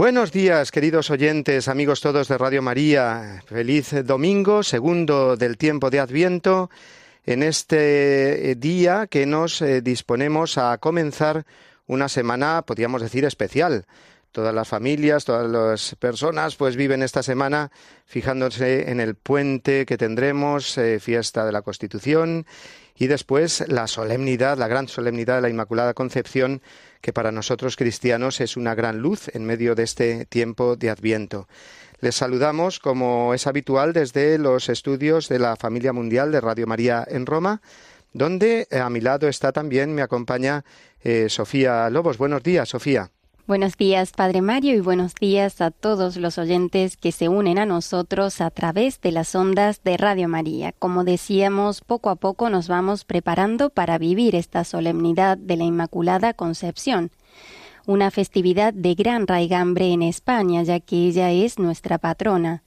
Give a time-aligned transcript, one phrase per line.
[0.00, 3.42] Buenos días, queridos oyentes, amigos todos de Radio María.
[3.44, 6.70] Feliz domingo, segundo del tiempo de Adviento,
[7.26, 11.44] en este eh, día que nos eh, disponemos a comenzar
[11.86, 13.84] una semana, podríamos decir, especial.
[14.32, 17.70] Todas las familias, todas las personas, pues viven esta semana
[18.06, 22.46] fijándose en el puente que tendremos, eh, fiesta de la Constitución,
[22.96, 26.62] y después la solemnidad, la gran solemnidad de la Inmaculada Concepción,
[27.00, 31.48] que para nosotros cristianos es una gran luz en medio de este tiempo de Adviento.
[32.00, 37.06] Les saludamos, como es habitual, desde los estudios de la Familia Mundial de Radio María
[37.08, 37.60] en Roma,
[38.12, 40.64] donde eh, a mi lado está también, me acompaña
[41.02, 42.18] eh, Sofía Lobos.
[42.18, 43.10] Buenos días, Sofía.
[43.50, 47.66] Buenos días, Padre Mario, y buenos días a todos los oyentes que se unen a
[47.66, 50.70] nosotros a través de las ondas de Radio María.
[50.70, 56.32] Como decíamos, poco a poco nos vamos preparando para vivir esta solemnidad de la Inmaculada
[56.32, 57.10] Concepción,
[57.86, 62.62] una festividad de gran raigambre en España, ya que ella es nuestra patrona.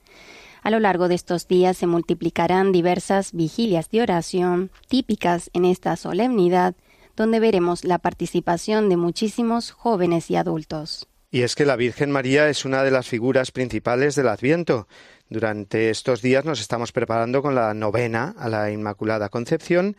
[0.63, 5.95] A lo largo de estos días se multiplicarán diversas vigilias de oración típicas en esta
[5.95, 6.75] solemnidad,
[7.15, 11.07] donde veremos la participación de muchísimos jóvenes y adultos.
[11.31, 14.87] Y es que la Virgen María es una de las figuras principales del Adviento.
[15.29, 19.97] Durante estos días nos estamos preparando con la novena a la Inmaculada Concepción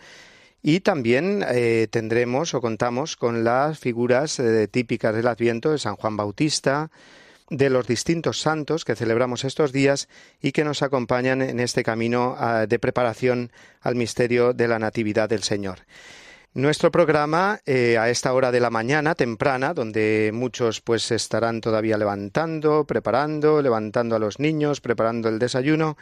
[0.62, 5.96] y también eh, tendremos o contamos con las figuras eh, típicas del Adviento de San
[5.96, 6.91] Juan Bautista,
[7.50, 10.08] de los distintos santos que celebramos estos días
[10.41, 15.28] y que nos acompañan en este camino ah, de preparación al misterio de la Natividad
[15.28, 15.81] del Señor.
[16.56, 21.98] Nuestro programa eh, a esta hora de la mañana temprana, donde muchos pues estarán todavía
[21.98, 25.97] levantando, preparando, levantando a los niños, preparando el desayuno,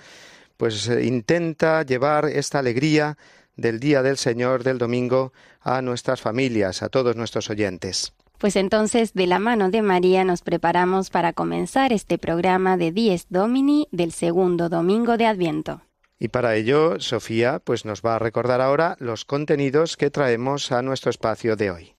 [0.59, 3.17] pues eh, intenta llevar esta alegría
[3.57, 8.13] del día del Señor del domingo a nuestras familias, a todos nuestros oyentes.
[8.37, 13.25] Pues entonces, de la mano de María nos preparamos para comenzar este programa de Dies
[13.31, 15.81] Domini del segundo domingo de Adviento.
[16.23, 20.81] Y para ello, Sofía pues nos va a recordar ahora los contenidos que traemos a
[20.81, 21.97] nuestro espacio de hoy.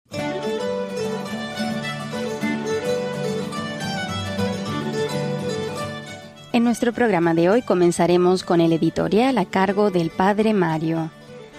[6.53, 11.11] En nuestro programa de hoy comenzaremos con el editorial a cargo del Padre Mario.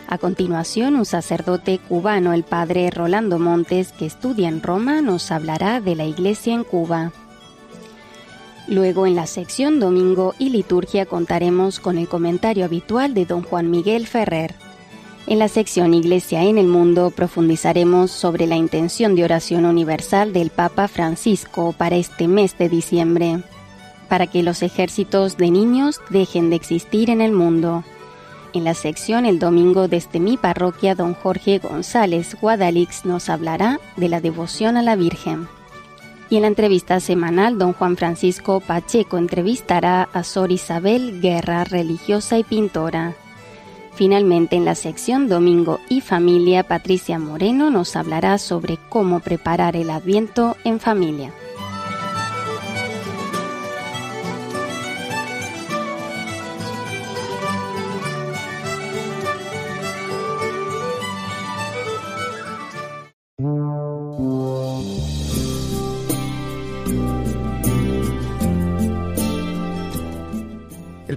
[0.08, 5.82] A continuación, un sacerdote cubano, el Padre Rolando Montes, que estudia en Roma, nos hablará
[5.82, 7.12] de la Iglesia en Cuba.
[8.66, 13.70] Luego en la sección Domingo y Liturgia contaremos con el comentario habitual de don Juan
[13.70, 14.54] Miguel Ferrer.
[15.26, 20.50] En la sección Iglesia en el Mundo profundizaremos sobre la intención de oración universal del
[20.50, 23.42] Papa Francisco para este mes de diciembre,
[24.08, 27.84] para que los ejércitos de niños dejen de existir en el mundo.
[28.54, 34.08] En la sección El Domingo desde mi parroquia, don Jorge González Guadalix nos hablará de
[34.08, 35.48] la devoción a la Virgen.
[36.30, 42.38] Y en la entrevista semanal, don Juan Francisco Pacheco entrevistará a Sor Isabel Guerra, religiosa
[42.38, 43.14] y pintora.
[43.94, 49.90] Finalmente, en la sección Domingo y Familia, Patricia Moreno nos hablará sobre cómo preparar el
[49.90, 51.32] Adviento en familia.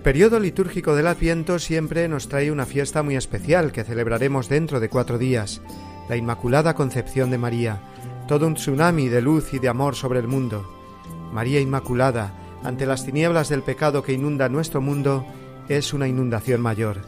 [0.07, 4.87] Periodo litúrgico del Adviento siempre nos trae una fiesta muy especial que celebraremos dentro de
[4.87, 5.61] cuatro días,
[6.07, 7.81] la Inmaculada Concepción de María,
[8.25, 10.65] todo un tsunami de luz y de amor sobre el mundo.
[11.33, 12.33] María Inmaculada,
[12.63, 15.25] ante las tinieblas del pecado que inunda nuestro mundo,
[15.67, 17.01] es una inundación mayor.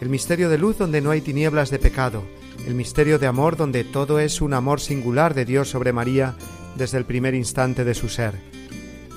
[0.00, 2.24] El misterio de luz donde no hay tinieblas de pecado,
[2.66, 6.34] el misterio de amor donde todo es un amor singular de Dios sobre María
[6.74, 8.53] desde el primer instante de su ser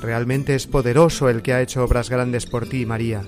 [0.01, 3.23] Realmente es poderoso el que ha hecho obras grandes por ti, María.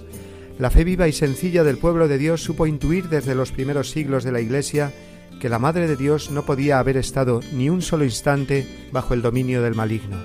[0.59, 4.23] La fe viva y sencilla del pueblo de Dios supo intuir desde los primeros siglos
[4.23, 4.91] de la Iglesia
[5.39, 9.21] que la Madre de Dios no podía haber estado ni un solo instante bajo el
[9.21, 10.17] dominio del maligno.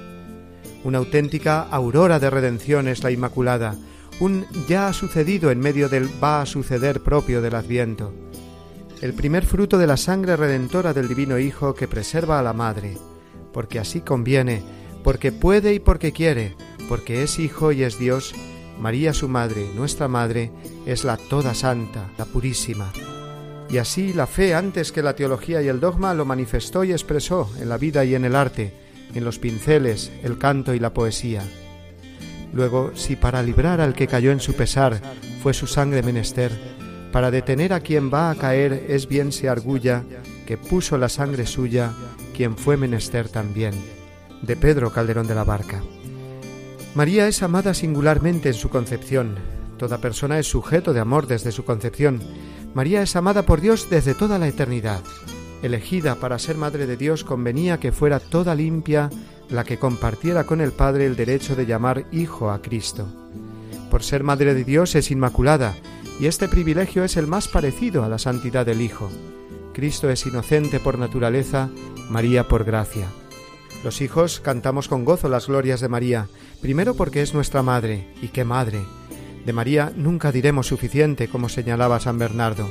[0.83, 3.77] Una auténtica aurora de redención es la Inmaculada,
[4.21, 8.13] un ya ha sucedido en medio del va a suceder propio del Adviento.
[9.01, 12.97] el primer fruto de la sangre redentora del Divino Hijo que preserva a la Madre,
[13.53, 14.63] porque así conviene,
[15.05, 16.57] porque puede y porque quiere,
[16.89, 18.35] porque es Hijo y es Dios,
[18.81, 20.51] María su Madre, nuestra Madre,
[20.87, 22.91] es la toda santa, la purísima.
[23.71, 27.51] Y así la fe antes que la teología y el dogma lo manifestó y expresó
[27.61, 28.73] en la vida y en el arte,
[29.15, 31.43] en los pinceles, el canto y la poesía.
[32.53, 35.01] Luego, si para librar al que cayó en su pesar
[35.43, 36.51] fue su sangre menester,
[37.13, 40.03] para detener a quien va a caer es bien se argulla
[40.47, 41.93] que puso la sangre suya
[42.35, 43.75] quien fue menester también.
[44.47, 45.83] De Pedro Calderón de la Barca.
[46.95, 49.37] María es amada singularmente en su concepción.
[49.79, 52.21] Toda persona es sujeto de amor desde su concepción.
[52.75, 55.03] María es amada por Dios desde toda la eternidad.
[55.63, 59.09] Elegida para ser Madre de Dios convenía que fuera toda limpia
[59.49, 63.07] la que compartiera con el Padre el derecho de llamar Hijo a Cristo.
[63.91, 65.75] Por ser Madre de Dios es inmaculada,
[66.21, 69.11] y este privilegio es el más parecido a la santidad del Hijo.
[69.73, 71.71] Cristo es inocente por naturaleza,
[72.11, 73.09] María por gracia.
[73.85, 76.29] Los hijos cantamos con gozo las glorias de María,
[76.63, 78.81] primero porque es nuestra madre, y qué madre.
[79.45, 82.67] De María nunca diremos suficiente, como señalaba San Bernardo.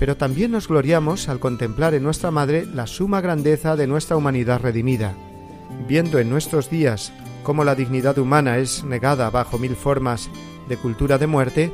[0.00, 4.60] Pero también nos gloriamos al contemplar en nuestra madre la suma grandeza de nuestra humanidad
[4.60, 5.14] redimida.
[5.86, 7.12] Viendo en nuestros días
[7.44, 10.28] cómo la dignidad humana es negada bajo mil formas
[10.68, 11.72] de cultura de muerte,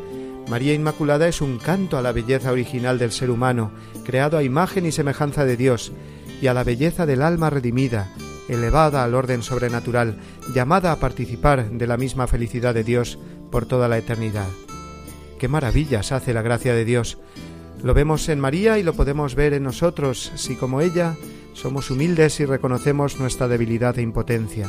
[0.50, 3.70] María Inmaculada es un canto a la belleza original del ser humano,
[4.04, 5.90] creado a imagen y semejanza de Dios,
[6.42, 8.12] y a la belleza del alma redimida,
[8.48, 10.18] elevada al orden sobrenatural,
[10.54, 13.18] llamada a participar de la misma felicidad de Dios
[13.50, 14.48] por toda la eternidad.
[15.38, 17.18] Qué maravillas hace la gracia de Dios.
[17.82, 21.16] Lo vemos en María y lo podemos ver en nosotros, si como ella
[21.52, 24.68] somos humildes y reconocemos nuestra debilidad e impotencia.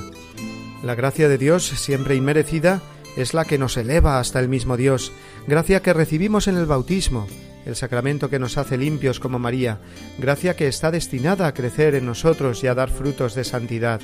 [0.83, 2.81] La gracia de Dios, siempre inmerecida,
[3.17, 5.11] es la que nos eleva hasta el mismo Dios,
[5.47, 7.27] gracia que recibimos en el bautismo,
[7.65, 9.79] el sacramento que nos hace limpios como María,
[10.17, 14.01] gracia que está destinada a crecer en nosotros y a dar frutos de santidad,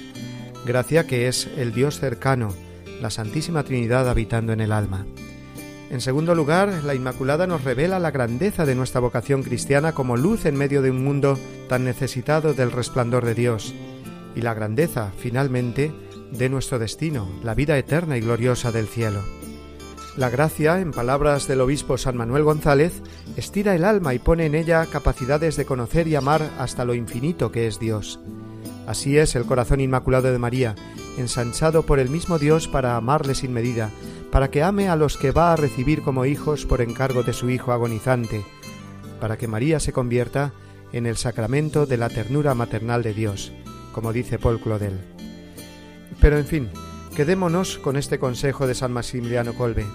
[0.66, 2.54] gracia que es el Dios cercano,
[3.02, 5.06] la Santísima Trinidad habitando en el alma.
[5.92, 10.46] En segundo lugar, la Inmaculada nos revela la grandeza de nuestra vocación cristiana como luz
[10.46, 13.74] en medio de un mundo tan necesitado del resplandor de Dios,
[14.36, 15.94] y la grandeza, finalmente,
[16.31, 19.24] de nuestro destino, la vida eterna y gloriosa del cielo.
[20.18, 23.02] La gracia, en palabras del obispo San Manuel González,
[23.36, 27.52] estira el alma y pone en ella capacidades de conocer y amar hasta lo infinito
[27.52, 28.22] que es Dios.
[28.88, 30.76] Así es el corazón inmaculado de María,
[31.18, 33.90] ensanchado por el mismo Dios para amarle sin medida,
[34.32, 37.50] para que ame a los que va a recibir como hijos por encargo de su
[37.50, 38.46] Hijo agonizante,
[39.20, 40.54] para que María se convierta
[40.94, 43.52] en el sacramento de la ternura maternal de Dios,
[43.92, 44.98] como dice Paul Claudel.
[46.22, 46.70] Pero en fin,
[47.18, 49.86] quedémonos con este consejo de San Maximiliano Colbe.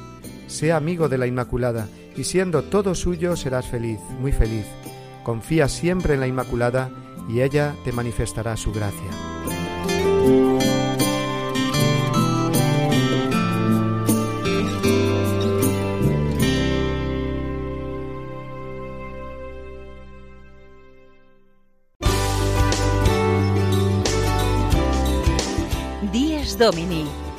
[0.50, 4.66] Sea amigo de la Inmaculada y siendo todo suyo serás feliz, muy feliz.
[5.22, 6.90] Confía siempre en la Inmaculada
[7.28, 9.10] y ella te manifestará su gracia.
[26.60, 27.06] Domini,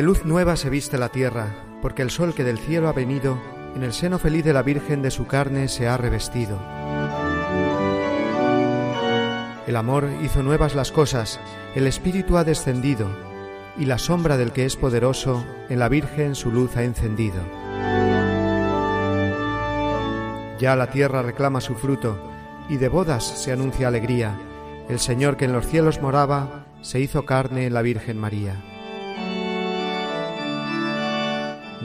[0.00, 1.48] De luz nueva se viste la tierra,
[1.82, 3.38] porque el sol que del cielo ha venido,
[3.76, 6.58] en el seno feliz de la Virgen de su carne se ha revestido.
[9.66, 11.38] El amor hizo nuevas las cosas,
[11.74, 13.10] el Espíritu ha descendido,
[13.76, 17.42] y la sombra del que es poderoso en la Virgen su luz ha encendido.
[20.58, 22.18] Ya la tierra reclama su fruto,
[22.70, 24.32] y de bodas se anuncia alegría.
[24.88, 28.69] El Señor que en los cielos moraba, se hizo carne en la Virgen María.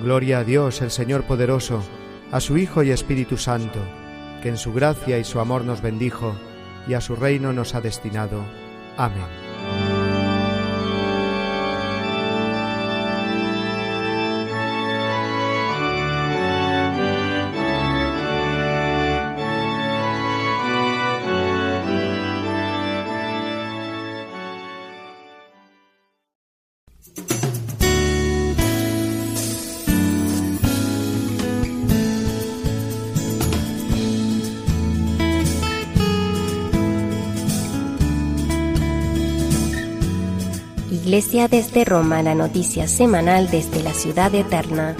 [0.06, 1.82] Gloria a Dios, el Señor poderoso,
[2.32, 3.80] a su Hijo y Espíritu Santo,
[4.44, 6.36] que en su gracia y su amor nos bendijo
[6.88, 8.46] y a su reino nos ha destinado.
[8.98, 9.95] Amén.
[41.16, 44.98] Desde Roma, la noticia semanal desde la ciudad eterna.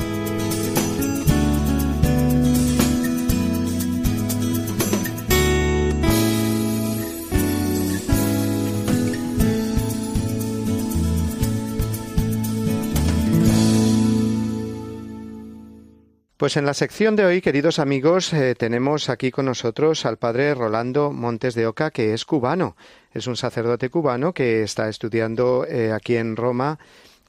[16.46, 20.54] Pues en la sección de hoy, queridos amigos, eh, tenemos aquí con nosotros al padre
[20.54, 22.76] Rolando Montes de Oca, que es cubano.
[23.12, 26.78] Es un sacerdote cubano que está estudiando eh, aquí en Roma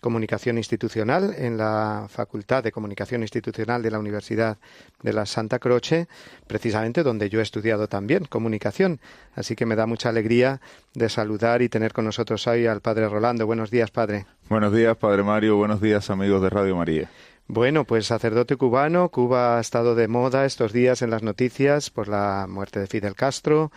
[0.03, 4.59] comunicación institucional en la Facultad de Comunicación Institucional de la Universidad
[5.03, 6.09] de la Santa Croce,
[6.47, 9.01] precisamente donde yo he estudiado también comunicación.
[9.35, 10.61] Así que me da mucha alegría
[10.93, 13.47] de saludar y tener con nosotros hoy al padre Rolando.
[13.47, 14.27] Buenos días, padre.
[14.51, 15.57] Buenos días, padre Mario.
[15.57, 17.09] Buenos días, amigos de Radio María.
[17.49, 22.09] Bueno, pues sacerdote cubano, Cuba ha estado de moda estos días en las noticias por
[22.09, 23.71] la muerte de Fidel Castro,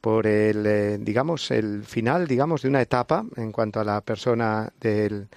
[0.00, 4.72] por el, eh, digamos, el final, digamos, de una etapa en cuanto a la persona
[4.80, 5.28] del,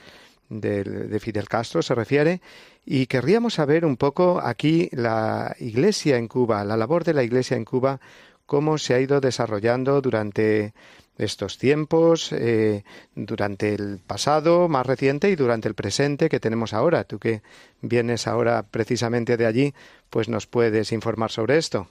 [0.47, 2.41] del, de Fidel Castro se refiere,
[2.85, 7.57] y querríamos saber un poco aquí la Iglesia en Cuba, la labor de la Iglesia
[7.57, 7.99] en Cuba,
[8.45, 10.73] cómo se ha ido desarrollando durante
[11.17, 12.83] estos tiempos, eh,
[13.15, 17.03] durante el pasado más reciente y durante el presente que tenemos ahora.
[17.03, 17.41] Tú que
[17.81, 19.73] vienes ahora precisamente de allí,
[20.09, 21.87] pues nos puedes informar sobre esto.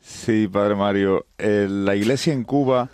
[0.00, 1.26] Sí, Padre Mario.
[1.38, 2.90] Eh, la Iglesia en Cuba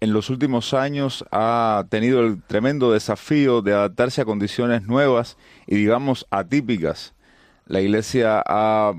[0.00, 5.76] en los últimos años ha tenido el tremendo desafío de adaptarse a condiciones nuevas y
[5.76, 7.14] digamos atípicas.
[7.66, 8.94] La Iglesia ha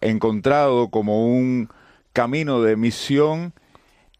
[0.00, 1.70] encontrado como un
[2.12, 3.54] camino de misión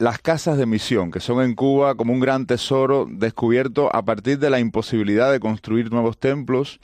[0.04, 4.38] las casas de misión, que son en Cuba como un gran tesoro descubierto a partir
[4.38, 6.78] de la imposibilidad de construir nuevos templos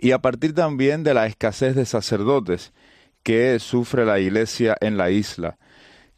[0.00, 2.72] y a partir también de la escasez de sacerdotes
[3.22, 5.56] que sufre la iglesia en la isla.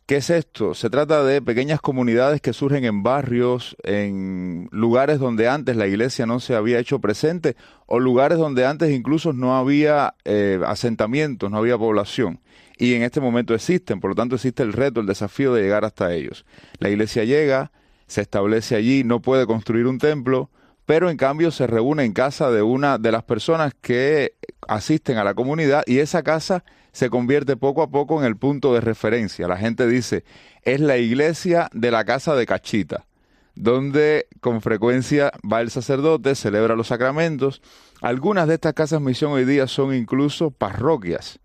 [0.06, 0.72] ¿Qué es esto?
[0.72, 6.24] Se trata de pequeñas comunidades que surgen en barrios, en lugares donde antes la iglesia
[6.24, 11.58] no se había hecho presente o lugares donde antes incluso no había eh, asentamientos, no
[11.58, 12.40] había población
[12.76, 15.84] y en este momento existen, por lo tanto existe el reto, el desafío de llegar
[15.84, 16.44] hasta ellos.
[16.78, 17.72] La iglesia llega,
[18.06, 20.50] se establece allí, no puede construir un templo,
[20.84, 24.34] pero en cambio se reúne en casa de una de las personas que
[24.68, 28.72] asisten a la comunidad y esa casa se convierte poco a poco en el punto
[28.74, 29.48] de referencia.
[29.48, 30.24] La gente dice,
[30.62, 33.06] es la iglesia de la casa de Cachita,
[33.54, 37.62] donde con frecuencia va el sacerdote, celebra los sacramentos.
[38.02, 41.40] Algunas de estas casas misión hoy día son incluso parroquias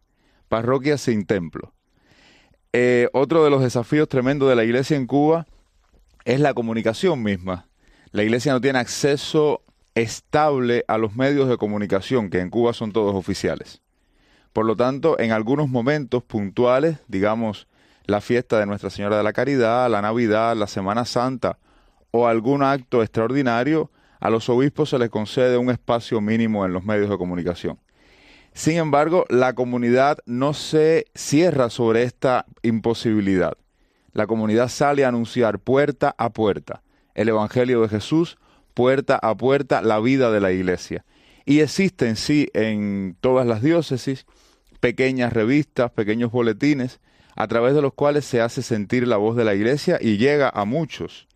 [0.51, 1.73] parroquias sin templo.
[2.73, 5.47] Eh, otro de los desafíos tremendos de la iglesia en Cuba
[6.25, 7.69] es la comunicación misma.
[8.11, 9.63] La iglesia no tiene acceso
[9.95, 13.81] estable a los medios de comunicación, que en Cuba son todos oficiales.
[14.51, 17.69] Por lo tanto, en algunos momentos puntuales, digamos
[18.05, 21.59] la fiesta de Nuestra Señora de la Caridad, la Navidad, la Semana Santa
[22.11, 23.89] o algún acto extraordinario,
[24.19, 27.79] a los obispos se les concede un espacio mínimo en los medios de comunicación.
[28.53, 33.53] Sin embargo, la comunidad no se cierra sobre esta imposibilidad.
[34.13, 36.83] La comunidad sale a anunciar puerta a puerta
[37.15, 38.37] el Evangelio de Jesús,
[38.73, 41.05] puerta a puerta la vida de la iglesia.
[41.45, 44.25] Y existen, sí, en todas las diócesis,
[44.79, 46.99] pequeñas revistas, pequeños boletines,
[47.35, 50.49] a través de los cuales se hace sentir la voz de la iglesia y llega
[50.53, 51.27] a muchos.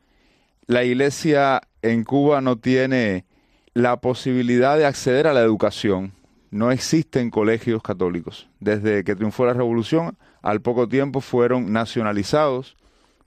[0.67, 3.25] La iglesia en Cuba no tiene
[3.73, 6.13] la posibilidad de acceder a la educación,
[6.55, 8.47] no existen colegios católicos.
[8.61, 12.77] Desde que triunfó la revolución, al poco tiempo fueron nacionalizados.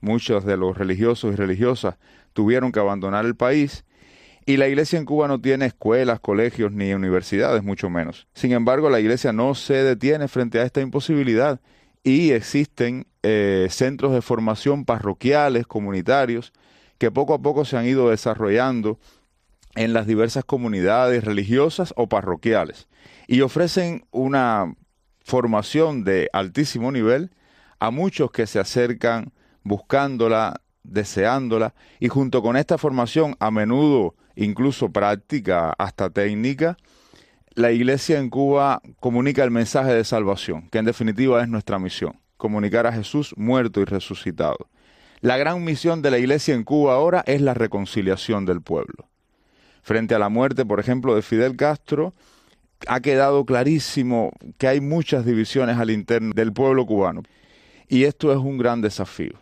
[0.01, 1.97] Muchos de los religiosos y religiosas
[2.33, 3.85] tuvieron que abandonar el país.
[4.47, 8.25] Y la iglesia en Cuba no tiene escuelas, colegios ni universidades, mucho menos.
[8.33, 11.61] Sin embargo, la iglesia no se detiene frente a esta imposibilidad
[12.03, 16.51] y existen eh, centros de formación parroquiales, comunitarios,
[16.97, 18.97] que poco a poco se han ido desarrollando
[19.75, 22.88] en las diversas comunidades religiosas o parroquiales
[23.29, 24.73] y ofrecen una
[25.23, 27.29] formación de altísimo nivel
[27.79, 29.31] a muchos que se acercan
[29.61, 36.75] buscándola, deseándola y junto con esta formación a menudo incluso práctica hasta técnica,
[37.53, 42.19] la iglesia en Cuba comunica el mensaje de salvación, que en definitiva es nuestra misión,
[42.35, 44.69] comunicar a Jesús muerto y resucitado.
[45.21, 49.07] La gran misión de la iglesia en Cuba ahora es la reconciliación del pueblo.
[49.83, 52.15] Frente a la muerte, por ejemplo, de Fidel Castro,
[52.87, 57.23] ha quedado clarísimo que hay muchas divisiones al interno del pueblo cubano.
[57.87, 59.33] Y esto es un gran desafío.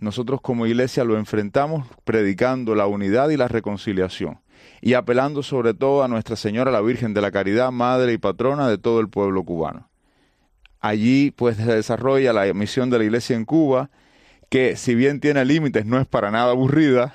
[0.00, 4.38] Nosotros como iglesia lo enfrentamos predicando la unidad y la reconciliación
[4.80, 8.68] y apelando sobre todo a Nuestra Señora la Virgen de la Caridad, madre y patrona
[8.68, 9.88] de todo el pueblo cubano.
[10.80, 13.90] Allí pues se desarrolla la misión de la iglesia en Cuba,
[14.50, 17.14] que si bien tiene límites no es para nada aburrida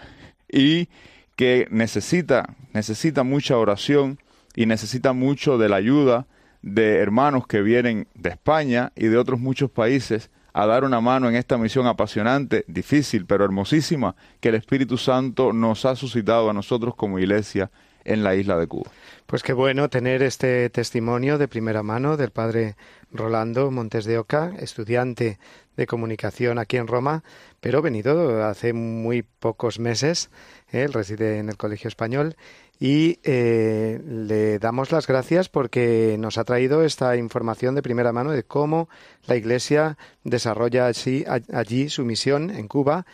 [0.51, 0.89] y
[1.35, 4.17] que necesita, necesita mucha oración
[4.55, 6.27] y necesita mucho de la ayuda
[6.61, 11.29] de hermanos que vienen de España y de otros muchos países a dar una mano
[11.29, 16.53] en esta misión apasionante, difícil, pero hermosísima, que el Espíritu Santo nos ha suscitado a
[16.53, 17.71] nosotros como iglesia
[18.03, 18.89] en la isla de Cuba.
[19.25, 22.75] Pues qué bueno tener este testimonio de primera mano del padre
[23.11, 25.37] Rolando Montes de Oca, estudiante
[25.77, 27.23] de comunicación aquí en Roma,
[27.59, 30.31] pero venido hace muy pocos meses.
[30.71, 32.35] Él reside en el Colegio Español
[32.79, 38.31] y eh, le damos las gracias porque nos ha traído esta información de primera mano
[38.31, 38.87] de cómo
[39.27, 43.05] la Iglesia desarrolla allí, allí su misión en Cuba,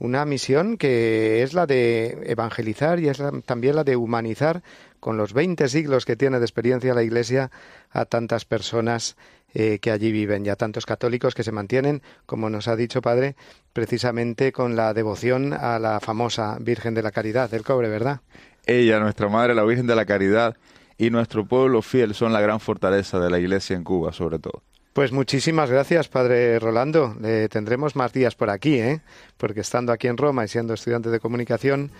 [0.00, 4.64] una misión que es la de evangelizar y es también la de humanizar
[4.98, 7.52] con los 20 siglos que tiene de experiencia la Iglesia
[7.90, 9.16] a tantas personas
[9.54, 13.02] eh, que allí viven y a tantos católicos que se mantienen, como nos ha dicho
[13.02, 13.36] Padre,
[13.72, 18.22] precisamente con la devoción a la famosa Virgen de la Caridad del Cobre, ¿verdad?
[18.66, 20.56] Ella, nuestra Madre, la Virgen de la Caridad,
[20.98, 24.62] y nuestro pueblo fiel son la gran fortaleza de la Iglesia en Cuba, sobre todo.
[24.92, 27.16] Pues muchísimas gracias, Padre Rolando.
[27.20, 29.00] Le tendremos más días por aquí, ¿eh?
[29.38, 31.90] Porque estando aquí en Roma y siendo estudiante de comunicación,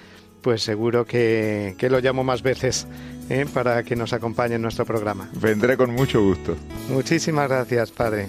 [0.43, 2.87] pues seguro que, que lo llamo más veces
[3.31, 3.47] ¿eh?
[3.53, 5.31] para que nos acompañe en nuestro programa.
[5.41, 6.57] Vendré con mucho gusto.
[6.89, 8.29] Muchísimas gracias, Padre.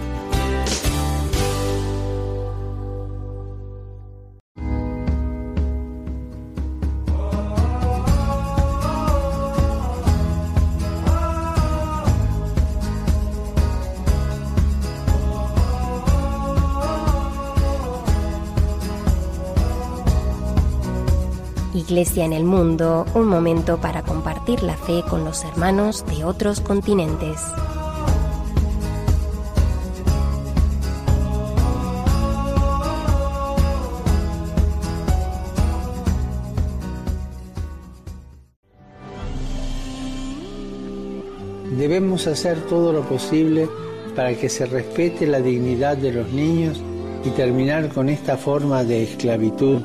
[21.91, 26.61] Iglesia en el Mundo, un momento para compartir la fe con los hermanos de otros
[26.61, 27.41] continentes.
[41.77, 43.67] Debemos hacer todo lo posible
[44.15, 46.81] para que se respete la dignidad de los niños
[47.25, 49.81] y terminar con esta forma de esclavitud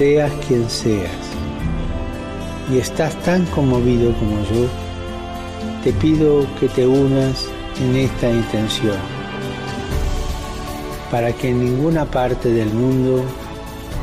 [0.00, 1.12] seas quien seas
[2.72, 4.66] y estás tan conmovido como yo,
[5.84, 7.46] te pido que te unas
[7.82, 8.96] en esta intención,
[11.10, 13.22] para que en ninguna parte del mundo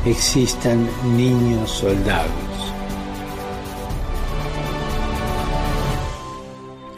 [0.06, 2.47] existan niños soldados.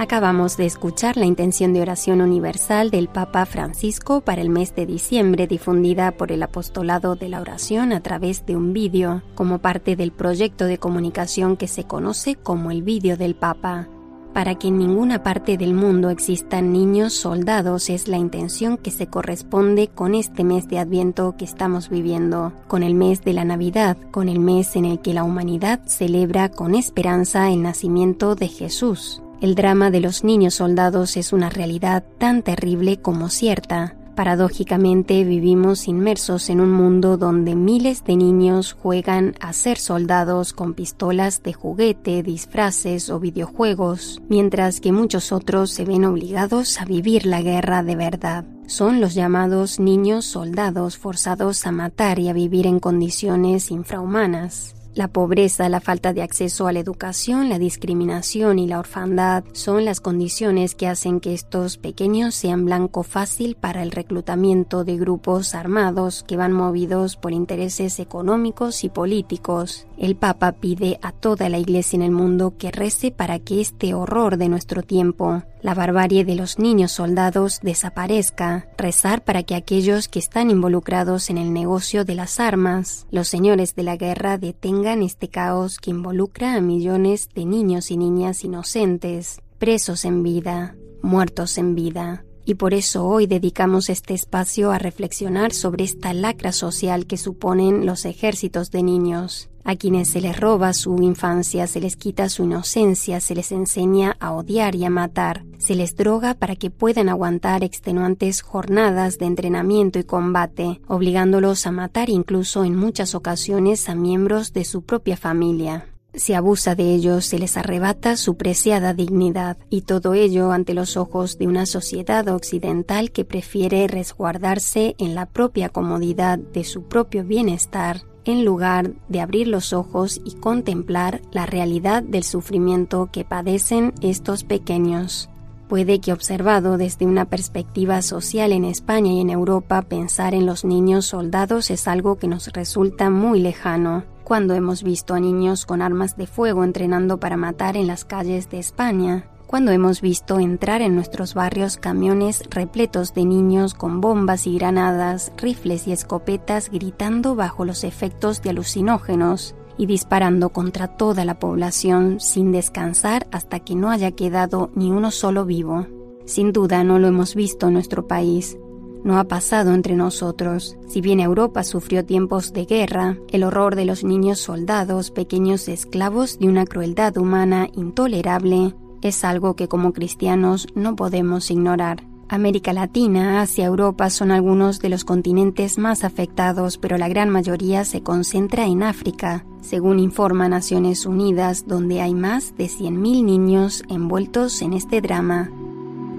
[0.01, 4.87] Acabamos de escuchar la intención de oración universal del Papa Francisco para el mes de
[4.87, 9.97] diciembre difundida por el Apostolado de la Oración a través de un vídeo, como parte
[9.97, 13.89] del proyecto de comunicación que se conoce como el vídeo del Papa.
[14.33, 19.07] Para que en ninguna parte del mundo existan niños soldados es la intención que se
[19.07, 23.99] corresponde con este mes de Adviento que estamos viviendo, con el mes de la Navidad,
[24.13, 29.21] con el mes en el que la humanidad celebra con esperanza el nacimiento de Jesús.
[29.41, 33.97] El drama de los niños soldados es una realidad tan terrible como cierta.
[34.15, 40.75] Paradójicamente vivimos inmersos en un mundo donde miles de niños juegan a ser soldados con
[40.75, 47.25] pistolas de juguete, disfraces o videojuegos, mientras que muchos otros se ven obligados a vivir
[47.25, 48.45] la guerra de verdad.
[48.67, 54.75] Son los llamados niños soldados forzados a matar y a vivir en condiciones infrahumanas.
[54.93, 59.85] La pobreza, la falta de acceso a la educación, la discriminación y la orfandad son
[59.85, 65.55] las condiciones que hacen que estos pequeños sean blanco fácil para el reclutamiento de grupos
[65.55, 69.87] armados que van movidos por intereses económicos y políticos.
[69.97, 73.95] El Papa pide a toda la Iglesia en el mundo que rece para que este
[73.95, 80.09] horror de nuestro tiempo, la barbarie de los niños soldados desaparezca, rezar para que aquellos
[80.09, 85.03] que están involucrados en el negocio de las armas, los señores de la guerra detengan
[85.03, 91.59] este caos que involucra a millones de niños y niñas inocentes, presos en vida, muertos
[91.59, 92.25] en vida.
[92.47, 97.85] Y por eso hoy dedicamos este espacio a reflexionar sobre esta lacra social que suponen
[97.85, 102.45] los ejércitos de niños A quienes se les roba su infancia, se les quita su
[102.45, 107.09] inocencia, se les enseña a odiar y a matar, se les droga para que puedan
[107.09, 113.95] aguantar extenuantes jornadas de entrenamiento y combate, obligándolos a matar incluso en muchas ocasiones a
[113.95, 115.87] miembros de su propia familia.
[116.15, 120.97] Se abusa de ellos, se les arrebata su preciada dignidad, y todo ello ante los
[120.97, 127.23] ojos de una sociedad occidental que prefiere resguardarse en la propia comodidad de su propio
[127.25, 133.93] bienestar en lugar de abrir los ojos y contemplar la realidad del sufrimiento que padecen
[134.01, 135.29] estos pequeños.
[135.69, 140.65] Puede que observado desde una perspectiva social en España y en Europa, pensar en los
[140.65, 145.81] niños soldados es algo que nos resulta muy lejano, cuando hemos visto a niños con
[145.81, 150.81] armas de fuego entrenando para matar en las calles de España, cuando hemos visto entrar
[150.81, 157.35] en nuestros barrios camiones repletos de niños con bombas y granadas, rifles y escopetas gritando
[157.35, 163.75] bajo los efectos de alucinógenos y disparando contra toda la población sin descansar hasta que
[163.75, 165.89] no haya quedado ni uno solo vivo.
[166.27, 168.57] Sin duda no lo hemos visto en nuestro país.
[169.03, 170.77] No ha pasado entre nosotros.
[170.87, 176.39] Si bien Europa sufrió tiempos de guerra, el horror de los niños soldados, pequeños esclavos
[176.39, 182.05] de una crueldad humana intolerable, es algo que como cristianos no podemos ignorar.
[182.33, 187.85] América Latina, Asia, Europa son algunos de los continentes más afectados, pero la gran mayoría
[187.85, 194.63] se concentra en África, según informa Naciones Unidas, donde hay más de 100.000 niños envueltos
[194.63, 195.51] en este drama.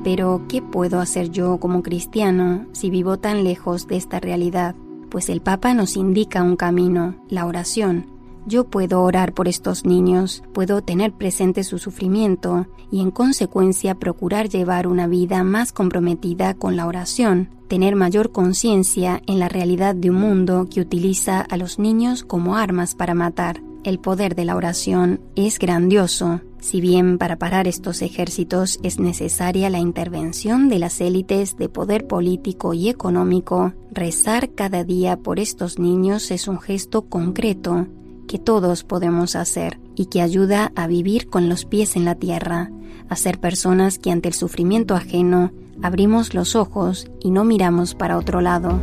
[0.03, 4.75] Pero, ¿qué puedo hacer yo como cristiano si vivo tan lejos de esta realidad?
[5.09, 8.10] Pues el Papa nos indica un camino, la oración,
[8.45, 14.49] yo puedo orar por estos niños, puedo tener presente su sufrimiento y en consecuencia procurar
[14.49, 20.09] llevar una vida más comprometida con la oración, tener mayor conciencia en la realidad de
[20.09, 23.61] un mundo que utiliza a los niños como armas para matar.
[23.83, 29.71] El poder de la oración es grandioso, si bien para parar estos ejércitos es necesaria
[29.71, 35.79] la intervención de las élites de poder político y económico, rezar cada día por estos
[35.79, 37.87] niños es un gesto concreto
[38.31, 42.71] que todos podemos hacer y que ayuda a vivir con los pies en la tierra,
[43.09, 45.51] a ser personas que ante el sufrimiento ajeno
[45.83, 48.79] abrimos los ojos y no miramos para otro lado.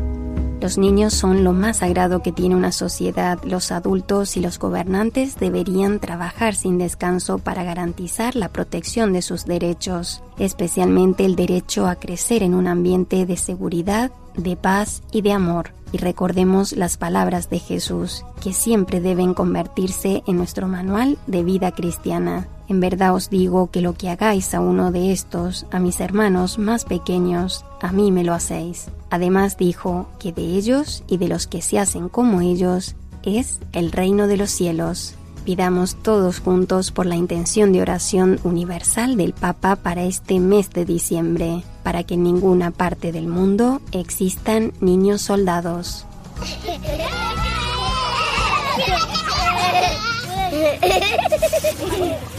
[0.60, 3.38] Los niños son lo más sagrado que tiene una sociedad.
[3.44, 9.44] Los adultos y los gobernantes deberían trabajar sin descanso para garantizar la protección de sus
[9.44, 15.32] derechos, especialmente el derecho a crecer en un ambiente de seguridad, de paz y de
[15.32, 21.42] amor y recordemos las palabras de Jesús, que siempre deben convertirse en nuestro manual de
[21.42, 22.46] vida cristiana.
[22.68, 26.58] En verdad os digo que lo que hagáis a uno de estos, a mis hermanos
[26.58, 28.88] más pequeños, a mí me lo hacéis.
[29.08, 33.90] Además dijo que de ellos y de los que se hacen como ellos es el
[33.90, 35.14] reino de los cielos.
[35.46, 40.84] Pidamos todos juntos por la intención de oración universal del Papa para este mes de
[40.84, 46.04] diciembre, para que en ninguna parte del mundo existan niños soldados.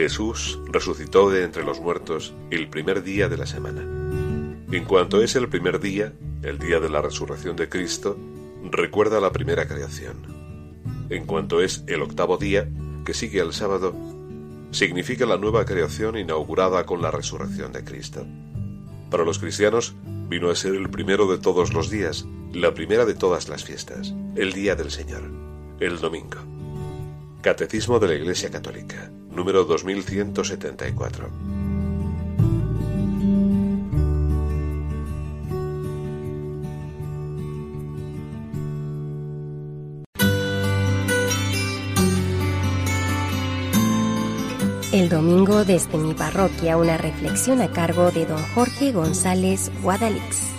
[0.00, 3.82] Jesús resucitó de entre los muertos el primer día de la semana.
[4.72, 8.16] En cuanto es el primer día, el día de la resurrección de Cristo,
[8.70, 10.16] recuerda la primera creación.
[11.10, 12.66] En cuanto es el octavo día,
[13.04, 13.94] que sigue al sábado,
[14.70, 18.26] significa la nueva creación inaugurada con la resurrección de Cristo.
[19.10, 19.94] Para los cristianos
[20.28, 24.14] vino a ser el primero de todos los días, la primera de todas las fiestas,
[24.36, 25.22] el día del Señor,
[25.80, 26.38] el domingo.
[27.42, 31.49] Catecismo de la Iglesia Católica, número 2174.
[45.10, 50.54] Domingo desde mi parroquia una reflexión a cargo de don Jorge González Guadalix.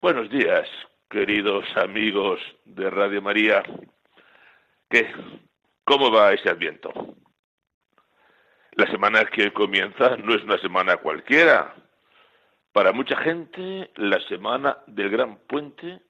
[0.00, 0.68] Buenos días,
[1.10, 3.64] queridos amigos de Radio María.
[4.88, 5.12] ¿Qué?
[5.84, 6.92] ¿Cómo va ese adviento?
[8.76, 11.74] La semana que comienza no es una semana cualquiera.
[12.70, 16.05] Para mucha gente, la semana del gran puente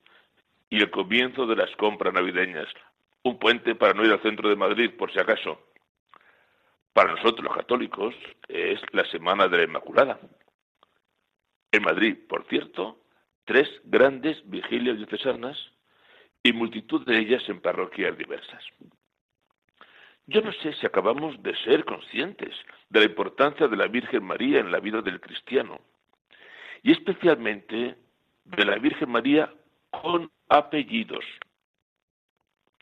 [0.70, 2.68] y el comienzo de las compras navideñas.
[3.22, 5.61] Un puente para no ir al centro de Madrid, por si acaso.
[6.92, 8.14] Para nosotros los católicos
[8.48, 10.18] es la semana de la Inmaculada.
[11.72, 13.00] En Madrid, por cierto,
[13.44, 15.59] tres grandes vigilias diocesanas
[16.42, 18.64] y multitud de ellas en parroquias diversas.
[20.26, 22.55] Yo no sé si acabamos de ser conscientes
[22.88, 25.81] de la importancia de la Virgen María en la vida del cristiano,
[26.83, 27.96] y especialmente
[28.44, 29.52] de la Virgen María
[29.90, 31.25] con apellidos.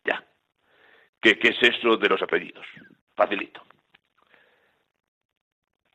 [0.05, 0.25] Ya.
[1.21, 2.67] ¿Qué, es eso de los apellidos?
[3.15, 3.63] Facilito.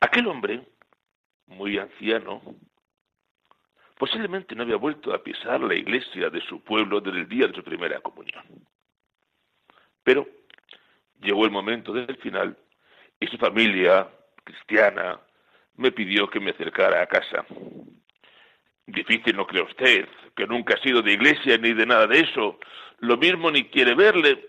[0.00, 0.66] Aquel hombre,
[1.46, 2.40] muy anciano,
[3.98, 7.54] posiblemente no había vuelto a pisar la iglesia de su pueblo desde el día de
[7.54, 8.44] su primera comunión.
[10.02, 10.26] Pero
[11.20, 12.56] llegó el momento del final
[13.20, 14.08] y su familia
[14.42, 15.20] cristiana
[15.76, 17.44] me pidió que me acercara a casa.
[18.90, 22.58] Difícil, no cree usted, que nunca ha sido de iglesia ni de nada de eso.
[22.98, 24.48] Lo mismo ni quiere verle,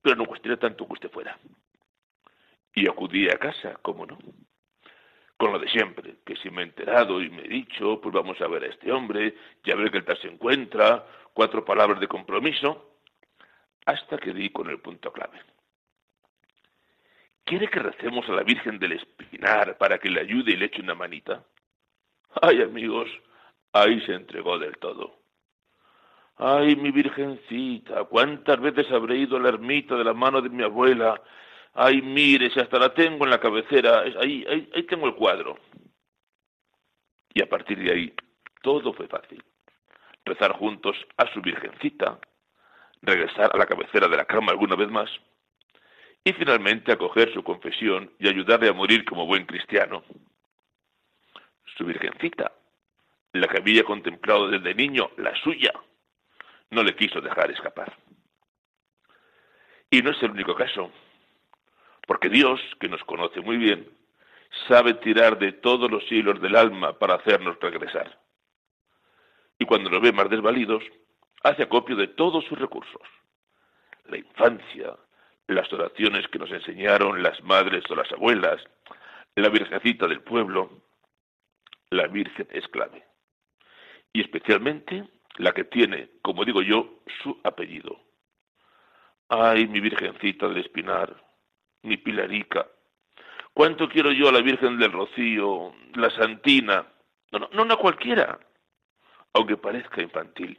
[0.00, 1.38] pero no cuestiona tanto que usted fuera.
[2.74, 4.18] Y acudí a casa, ¿cómo no?
[5.36, 8.40] Con lo de siempre, que si me he enterado y me he dicho, pues vamos
[8.40, 12.08] a ver a este hombre, ya ver que el tal se encuentra, cuatro palabras de
[12.08, 12.98] compromiso,
[13.86, 15.40] hasta que di con el punto clave.
[17.44, 20.80] ¿Quiere que recemos a la Virgen del Espinar para que le ayude y le eche
[20.80, 21.44] una manita?
[22.40, 23.08] Ay, amigos,
[23.72, 25.18] ahí se entregó del todo.
[26.36, 30.62] Ay, mi virgencita, cuántas veces habré ido a la ermita de la mano de mi
[30.62, 31.20] abuela.
[31.74, 35.58] Ay, mire, si hasta la tengo en la cabecera, ahí, ahí, ahí tengo el cuadro.
[37.34, 38.14] Y a partir de ahí,
[38.62, 39.42] todo fue fácil.
[40.24, 42.18] Rezar juntos a su virgencita,
[43.02, 45.10] regresar a la cabecera de la cama alguna vez más,
[46.24, 50.04] y finalmente acoger su confesión y ayudarle a morir como buen cristiano.
[51.64, 52.52] Su virgencita,
[53.32, 55.72] la que había contemplado desde niño, la suya,
[56.70, 57.96] no le quiso dejar escapar.
[59.90, 60.90] Y no es el único caso,
[62.06, 63.88] porque Dios, que nos conoce muy bien,
[64.68, 68.18] sabe tirar de todos los hilos del alma para hacernos regresar.
[69.58, 70.82] Y cuando nos ve más desvalidos,
[71.42, 73.02] hace acopio de todos sus recursos.
[74.06, 74.94] La infancia,
[75.46, 78.62] las oraciones que nos enseñaron las madres o las abuelas,
[79.36, 80.70] la virgencita del pueblo,
[81.92, 83.04] la Virgen es clave.
[84.12, 88.00] Y especialmente la que tiene, como digo yo, su apellido.
[89.28, 91.14] Ay, mi Virgencita del Espinar,
[91.82, 92.66] mi Pilarica.
[93.54, 96.86] ¿Cuánto quiero yo a la Virgen del Rocío, la Santina?
[97.30, 98.38] No, no, no una cualquiera,
[99.34, 100.58] aunque parezca infantil.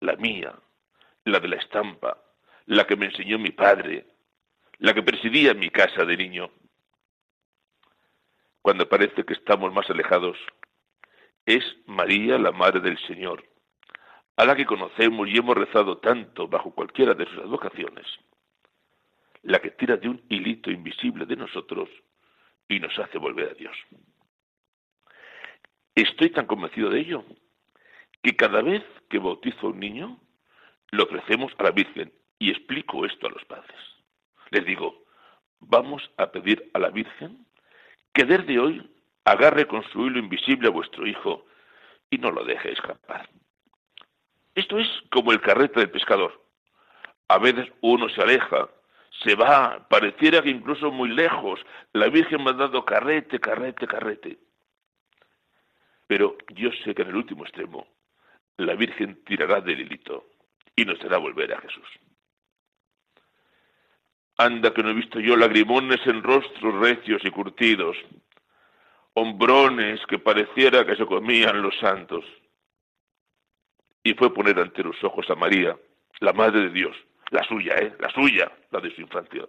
[0.00, 0.54] La mía,
[1.24, 2.20] la de la estampa,
[2.66, 4.06] la que me enseñó mi padre,
[4.78, 6.50] la que presidía mi casa de niño.
[8.66, 10.36] Cuando parece que estamos más alejados,
[11.46, 13.44] es María, la Madre del Señor,
[14.36, 18.04] a la que conocemos y hemos rezado tanto bajo cualquiera de sus advocaciones,
[19.42, 21.88] la que tira de un hilito invisible de nosotros
[22.68, 23.76] y nos hace volver a Dios.
[25.94, 27.24] Estoy tan convencido de ello
[28.20, 30.18] que cada vez que bautizo a un niño,
[30.90, 33.78] lo ofrecemos a la Virgen y explico esto a los padres.
[34.50, 35.04] Les digo,
[35.60, 37.45] vamos a pedir a la Virgen
[38.16, 38.90] que desde hoy
[39.26, 41.44] agarre con su hilo invisible a vuestro hijo
[42.08, 43.28] y no lo deje escapar.
[44.54, 46.42] Esto es como el carrete del pescador.
[47.28, 48.70] A veces uno se aleja,
[49.22, 51.60] se va, pareciera que incluso muy lejos.
[51.92, 54.38] La Virgen me ha dado carrete, carrete, carrete.
[56.06, 57.86] Pero yo sé que en el último extremo
[58.56, 60.24] la Virgen tirará del hilito
[60.74, 61.88] y nos hará volver a Jesús.
[64.38, 67.96] Anda que no he visto yo lagrimones en rostros recios y curtidos,
[69.14, 72.22] hombrones que pareciera que se comían los santos.
[74.02, 75.76] Y fue poner ante los ojos a María,
[76.20, 76.94] la Madre de Dios,
[77.30, 77.96] la suya, ¿eh?
[77.98, 79.46] La suya, la de su infancia.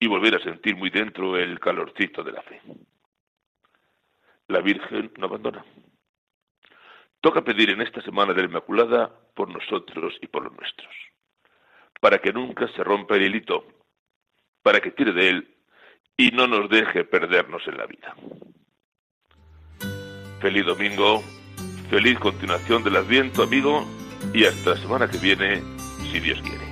[0.00, 2.60] Y volver a sentir muy dentro el calorcito de la fe.
[4.48, 5.64] La Virgen no abandona.
[7.20, 11.11] Toca pedir en esta semana de la Inmaculada por nosotros y por los nuestros
[12.02, 13.64] para que nunca se rompa el hilito,
[14.60, 15.56] para que tire de él
[16.16, 18.16] y no nos deje perdernos en la vida.
[20.40, 21.22] Feliz domingo,
[21.90, 23.86] feliz continuación del Adviento, amigo,
[24.34, 25.62] y hasta la semana que viene,
[26.10, 26.71] si Dios quiere.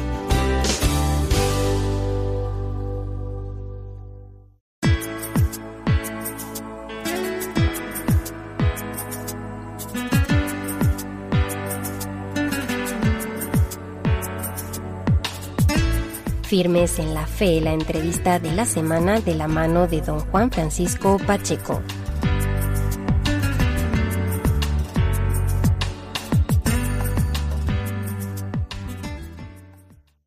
[16.51, 20.51] Firmes en la Fe, la entrevista de la semana de la mano de don Juan
[20.51, 21.81] Francisco Pacheco.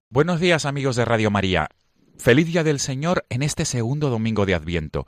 [0.09, 1.69] Buenos días amigos de Radio María.
[2.17, 5.05] Feliz Día del Señor en este segundo domingo de Adviento.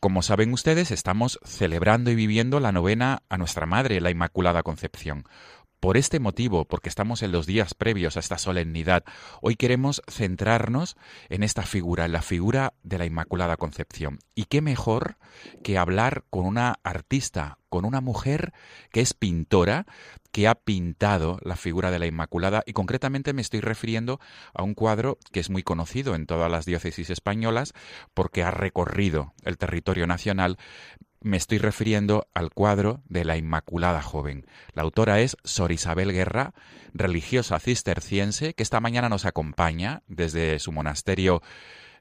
[0.00, 5.24] Como saben ustedes, estamos celebrando y viviendo la novena a nuestra Madre, la Inmaculada Concepción.
[5.80, 9.04] Por este motivo, porque estamos en los días previos a esta solemnidad,
[9.40, 10.96] hoy queremos centrarnos
[11.28, 14.18] en esta figura, en la figura de la Inmaculada Concepción.
[14.34, 15.18] Y qué mejor
[15.62, 18.52] que hablar con una artista, con una mujer
[18.90, 19.86] que es pintora,
[20.32, 24.18] que ha pintado la figura de la Inmaculada y concretamente me estoy refiriendo
[24.54, 27.72] a un cuadro que es muy conocido en todas las diócesis españolas
[28.14, 30.58] porque ha recorrido el territorio nacional
[31.20, 34.46] me estoy refiriendo al cuadro de la Inmaculada Joven.
[34.74, 36.52] La autora es Sor Isabel Guerra,
[36.94, 41.42] religiosa cisterciense, que esta mañana nos acompaña desde su monasterio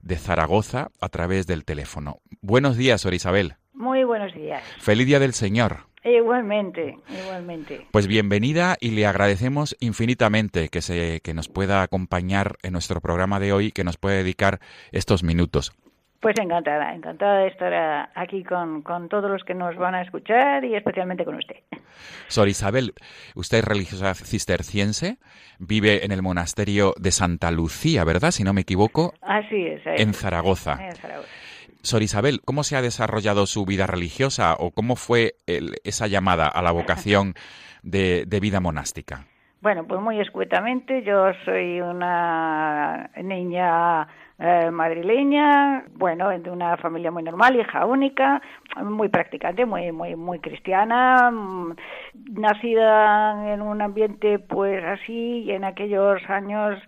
[0.01, 2.19] de Zaragoza a través del teléfono.
[2.41, 3.56] Buenos días, Sor Isabel.
[3.73, 4.63] Muy buenos días.
[4.80, 5.88] Feliz Día del Señor.
[6.03, 7.86] Igualmente, igualmente.
[7.91, 13.39] Pues bienvenida y le agradecemos infinitamente que, se, que nos pueda acompañar en nuestro programa
[13.39, 14.60] de hoy, que nos pueda dedicar
[14.91, 15.73] estos minutos.
[16.19, 20.75] Pues encantada, encantada de estar aquí con, todos los que nos van a escuchar y
[20.75, 21.58] especialmente con usted.
[22.27, 22.93] Sor Isabel,
[23.36, 25.17] usted es religiosa cisterciense,
[25.60, 28.32] vive en el monasterio de Santa Lucía, ¿verdad?
[28.32, 29.13] Si no me equivoco.
[29.21, 29.82] Así es.
[29.86, 30.77] En Zaragoza.
[30.82, 31.30] En Zaragoza.
[31.84, 36.62] Sor Isabel, ¿cómo se ha desarrollado su vida religiosa o cómo fue esa llamada a
[36.62, 37.36] la vocación
[37.84, 39.27] de, de vida monástica?
[39.67, 44.08] Bueno, pues muy escuetamente, yo soy una niña
[44.39, 48.41] eh, madrileña, bueno, de una familia muy normal, hija única,
[48.82, 51.75] muy practicante, muy muy muy cristiana, mm,
[52.39, 56.82] nacida en un ambiente pues así y en aquellos años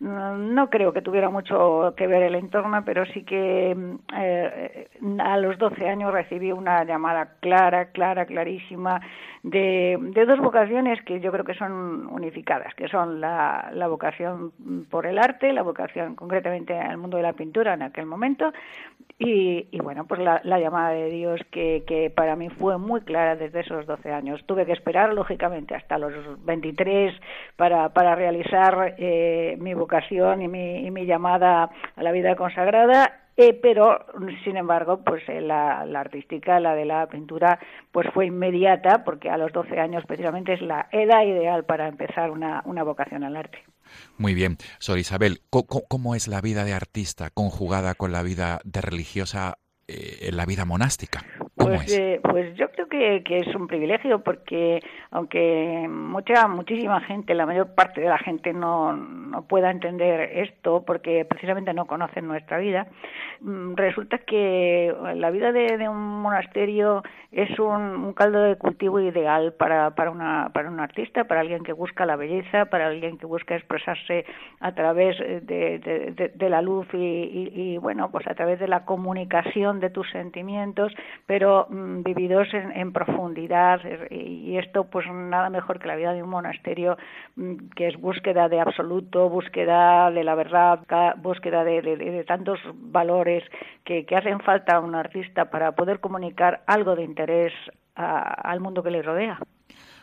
[0.00, 4.88] mm, no creo que tuviera mucho que ver el entorno, pero sí que mm, eh,
[5.20, 9.00] a los 12 años recibí una llamada clara, clara, clarísima
[9.44, 14.52] de, dos vocaciones que yo creo que son unificadas, que son la, la vocación
[14.90, 18.52] por el arte, la vocación concretamente al mundo de la pintura en aquel momento,
[19.18, 23.02] y, y bueno, pues la, la, llamada de Dios que, que para mí fue muy
[23.02, 24.42] clara desde esos 12 años.
[24.46, 26.12] Tuve que esperar, lógicamente, hasta los
[26.44, 27.14] 23
[27.56, 33.23] para, para realizar eh, mi vocación y mi, y mi llamada a la vida consagrada
[33.36, 34.06] eh, pero,
[34.44, 37.58] sin embargo, pues eh, la, artística, la de la pintura,
[37.90, 42.30] pues fue inmediata, porque a los 12 años precisamente es la edad ideal para empezar
[42.30, 43.58] una, una vocación al arte.
[44.18, 44.56] Muy bien.
[44.78, 49.58] Sor Isabel, ¿cómo, ¿cómo, es la vida de artista conjugada con la vida de religiosa
[49.88, 51.24] eh, en la vida monástica?
[51.64, 57.34] Pues, eh, pues yo creo que, que, es un privilegio porque aunque mucha muchísima gente,
[57.34, 62.26] la mayor parte de la gente no, no pueda entender esto porque precisamente no conocen
[62.26, 62.86] nuestra vida,
[63.40, 69.00] mm, resulta que la vida de, de un monasterio es un, un, caldo de cultivo
[69.00, 73.18] ideal para, para, una, para un artista, para alguien que busca la belleza, para alguien
[73.18, 74.24] que busca expresarse
[74.60, 78.68] a través de, de, de la luz y, y, y, bueno, pues a través de
[78.68, 80.92] la comunicación de tus sentimientos,
[81.26, 86.22] pero mm, vividos en, en, profundidad y esto pues nada mejor que la vida de
[86.22, 86.96] un monasterio
[87.36, 90.80] mm, que es búsqueda de absoluto, búsqueda de la verdad,
[91.16, 93.44] búsqueda de, de, tantos valores
[93.84, 97.52] que, hacen falta a un artista para poder comunicar algo de interés
[97.96, 98.18] a,
[98.50, 99.38] al mundo que le rodea.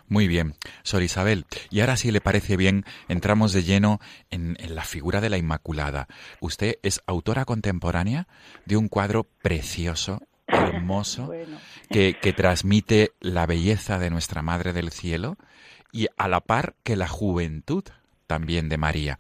[0.08, 1.46] Muy bien, Sor Isabel.
[1.70, 5.38] Y ahora, si le parece bien, entramos de lleno en, en, la figura de la
[5.38, 6.08] Inmaculada.
[6.42, 8.28] Usted es autora contemporánea
[8.66, 10.20] de un cuadro precioso
[10.52, 11.32] hermoso
[11.90, 15.38] que, que transmite la belleza de nuestra Madre del Cielo
[15.92, 17.84] y a la par que la juventud
[18.32, 19.18] también de María.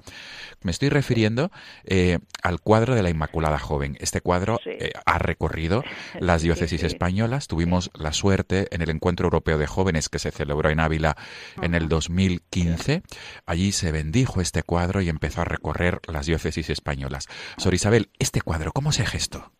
[0.62, 1.52] Me estoy refiriendo
[1.84, 3.98] eh, al cuadro de la Inmaculada Joven.
[4.00, 4.70] Este cuadro sí.
[4.70, 5.84] eh, ha recorrido
[6.22, 6.94] las diócesis sí, sí.
[6.94, 7.50] españolas.
[7.50, 11.18] Tuvimos la suerte en el Encuentro Europeo de Jóvenes que se celebró en Ávila
[11.62, 13.04] en el 2015.
[13.46, 17.28] Allí se bendijo este cuadro y empezó a recorrer las diócesis españolas.
[17.58, 19.52] Sor Isabel, este cuadro, ¿cómo se gestó?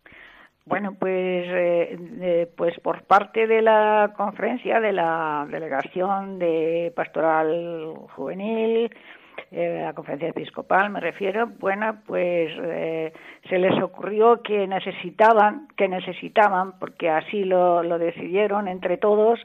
[0.64, 1.12] Bueno, pues,
[1.48, 8.88] eh, eh, pues por parte de la conferencia de la delegación de pastoral juvenil,
[9.50, 13.12] eh, la conferencia episcopal me refiero, bueno, pues eh,
[13.48, 19.40] se les ocurrió que necesitaban, que necesitaban, porque así lo, lo decidieron entre todos,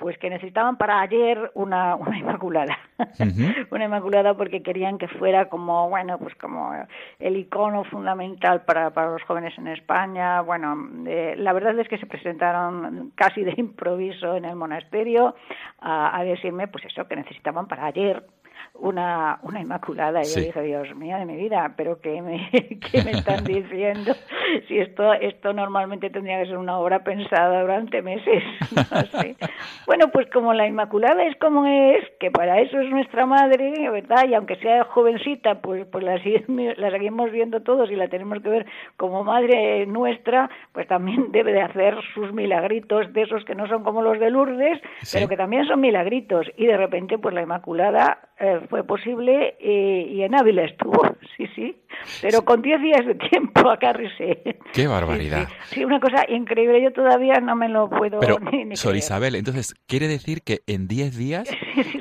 [0.00, 3.68] pues que necesitaban para ayer una, una inmaculada, uh -huh.
[3.70, 6.72] una inmaculada porque querían que fuera como, bueno, pues como
[7.18, 10.40] el icono fundamental para, para los jóvenes en España.
[10.40, 15.36] Bueno, eh, la verdad es que se presentaron casi de improviso en el monasterio
[15.80, 18.24] a, a decirme, pues eso, que necesitaban para ayer
[18.74, 20.22] una, una inmaculada.
[20.22, 22.48] Y yo dije, Dios mío de mi vida, pero ¿qué me,
[22.90, 24.14] qué me están diciendo?
[24.66, 28.42] Si esto, esto normalmente tendría que ser una obra pensada durante meses.
[28.90, 29.36] No sé.
[29.86, 34.26] Bueno, pues como la Inmaculada es como es, que para eso es nuestra madre, ¿verdad?
[34.28, 36.16] Y aunque sea jovencita, pues, pues la,
[36.76, 38.66] la seguimos viendo todos y la tenemos que ver
[38.96, 43.84] como madre nuestra, pues también debe de hacer sus milagritos de esos que no son
[43.84, 44.80] como los de Lourdes,
[45.12, 46.46] pero que también son milagritos.
[46.56, 51.02] Y de repente, pues la Inmaculada eh, fue posible y en Ávila estuvo,
[51.36, 51.76] sí, sí,
[52.22, 53.92] pero con 10 días de tiempo acá
[54.72, 55.48] ¡Qué barbaridad!
[55.66, 59.74] Sí, una cosa increíble, yo todavía no me lo puedo pero, ni, Sor Isabel, entonces,
[59.86, 61.48] ¿quiere decir que en 10 días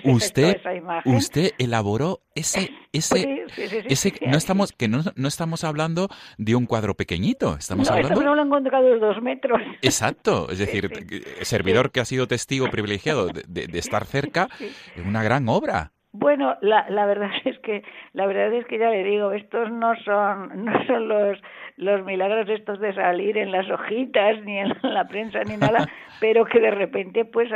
[0.04, 0.62] usted,
[1.06, 2.70] usted elaboró ese...
[2.92, 3.46] ese,
[3.88, 8.22] ese no estamos que no, no, estamos hablando de un cuadro pequeñito, estamos no, hablando...
[8.22, 9.60] Lo han encontrado dos metros.
[9.82, 10.90] Exacto, es decir,
[11.42, 15.92] servidor que ha sido testigo privilegiado de, de estar cerca, es una gran obra.
[16.12, 17.84] Bueno, la, la verdad es que
[18.14, 21.38] la verdad es que ya le digo, estos no son no son los
[21.80, 25.88] los milagros estos de salir en las hojitas ni en la prensa ni nada,
[26.20, 27.50] pero que de repente pues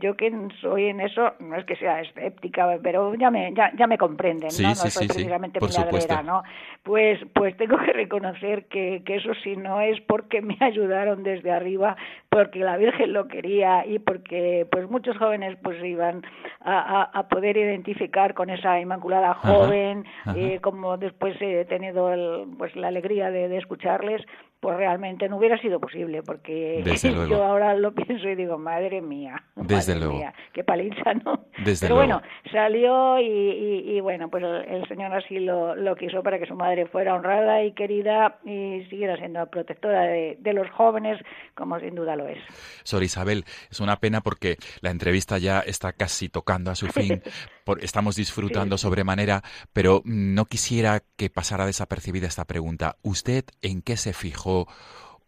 [0.00, 3.86] yo que soy en eso no es que sea escéptica, pero ya me ya, ya
[3.86, 4.68] me comprenden, ¿no?
[4.68, 6.42] no soy precisamente milagrera, ¿no?
[6.84, 11.50] Pues pues tengo que reconocer que que eso sí no es porque me ayudaron desde
[11.50, 11.96] arriba,
[12.28, 16.22] porque la Virgen lo quería y porque pues muchos jóvenes pues iban
[16.60, 20.04] a, a poder identificar con esa Inmaculada joven,
[20.36, 24.22] eh, como después he tenido pues la alegría de, escucharles,
[24.64, 26.82] pues realmente no hubiera sido posible, porque
[27.28, 30.14] yo ahora lo pienso y digo, madre mía, Desde madre luego.
[30.20, 31.44] mía, qué paliza, ¿no?
[31.62, 36.46] Desde Pero bueno, salió y, bueno, pues el, Señor así lo, lo, quiso para que
[36.46, 41.20] su madre fuera honrada y querida y siguiera siendo protectora de, de los jóvenes,
[41.54, 42.38] como sin duda lo es.
[42.84, 47.22] Sor Isabel, es una pena porque la entrevista ya está casi tocando a su fin,
[47.82, 49.42] estamos disfrutando sobremanera,
[49.74, 52.96] pero no quisiera que pasara desapercibida esta pregunta.
[53.02, 54.53] ¿Usted en qué se fijó?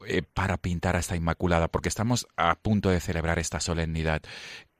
[0.07, 4.21] Eh, para pintar a esta Inmaculada, porque estamos a punto de celebrar esta solemnidad.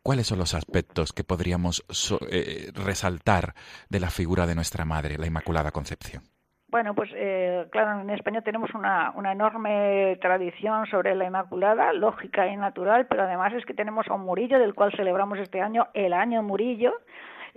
[0.03, 1.85] ¿Cuáles son los aspectos que podríamos
[2.31, 3.55] eh, resaltar
[3.89, 6.23] de la figura de nuestra Madre, la Inmaculada Concepción?
[6.69, 12.57] Bueno, pues eh, claro, en España tenemos una, enorme tradición sobre la Inmaculada, lógica y
[12.57, 16.13] natural, pero además es que tenemos a un Murillo, del cual celebramos este año el
[16.13, 16.93] Año Murillo,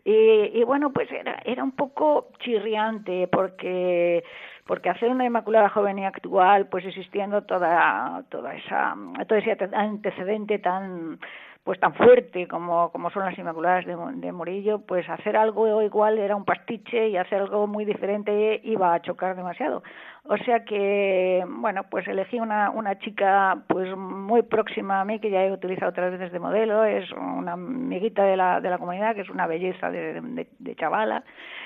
[0.05, 1.09] y, bueno, pues
[1.45, 4.23] era un poco chirriante porque
[4.69, 8.95] porque hacer una Inmaculada joven y actual, pues existiendo toda toda esa
[9.27, 11.17] todo ese antecedente tan
[11.63, 16.19] pues tan fuerte como, como son las Inmaculadas de, de Murillo, pues hacer algo igual
[16.19, 19.81] era un pastiche y hacer algo muy diferente iba a chocar demasiado.
[20.23, 25.31] O sea que, bueno, pues elegí una, una chica pues muy próxima a mí, que
[25.31, 29.15] ya he utilizado otras veces de modelo, es una amiguita de la, de la comunidad,
[29.15, 31.23] que es una belleza de, de, chavala.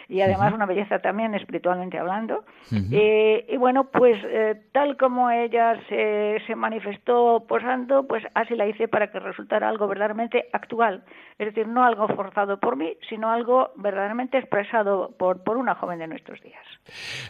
[0.08, 2.43] Y además una belleza también espiritualmente hablando.
[2.91, 8.68] Eh, y bueno, pues eh, tal como ella se, se manifestó posando, pues así la
[8.68, 11.04] hice para que resultara algo verdaderamente actual,
[11.39, 15.99] es decir, no algo forzado por mí, sino algo verdaderamente expresado por, por una joven
[15.99, 16.64] de nuestros días.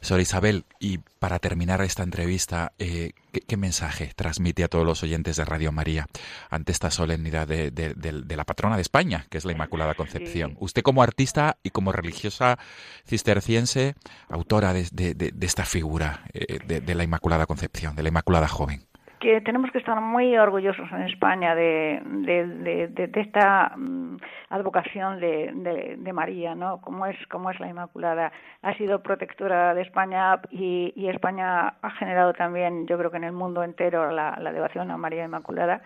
[0.01, 3.13] Sor Isabel, y para terminar esta entrevista, eh,
[3.47, 6.05] ¿qué, mensaje transmite a todos los oyentes de Radio María
[6.49, 10.57] ante esta solemnidad de, la patrona de España, que es la Inmaculada Concepción?
[10.59, 12.59] Usted como artista y como religiosa
[13.07, 13.95] cisterciense,
[14.27, 18.85] autora de, esta figura eh, de la Inmaculada Concepción, de la Inmaculada Joven
[19.23, 24.17] que tenemos que estar muy orgullosos en España de, de, esta mm,
[24.49, 26.81] advocación de, María, ¿no?
[26.81, 28.33] Como es, como es la Inmaculada.
[28.61, 33.31] Ha sido protectora de España y, España ha generado también, yo creo que en el
[33.31, 35.81] mundo entero, la, la devoción a María Inmaculada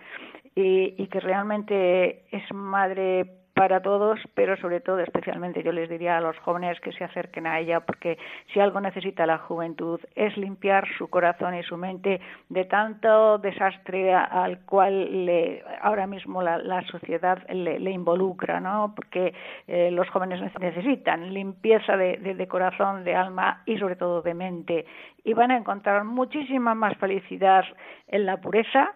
[0.56, 6.22] y que realmente es madre para todos, pero sobre todo, especialmente yo les diría a
[6.22, 8.20] los jóvenes que se acerquen a ella, porque
[8.54, 14.14] si algo necesita la juventud es limpiar su corazón y su mente de tanto desastre
[14.14, 18.94] al cual le, ahora mismo la, sociedad le, involucra, ¿no?
[18.96, 19.34] Porque
[19.68, 24.86] eh, los jóvenes necesitan limpieza de, de corazón, de alma y sobre todo de mente,
[25.24, 27.66] y van a encontrar muchísima más felicidad
[28.08, 28.94] en la pureza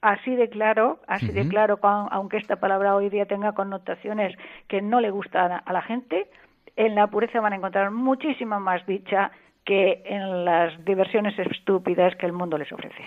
[0.00, 4.36] así de claro, así de claro, aunque esta palabra hoy día tenga connotaciones
[4.68, 6.28] que no le gustan a la gente,
[6.76, 9.30] en la pureza van a encontrar muchísima más dicha
[9.64, 13.04] que en las diversiones estúpidas que el mundo les ofrece.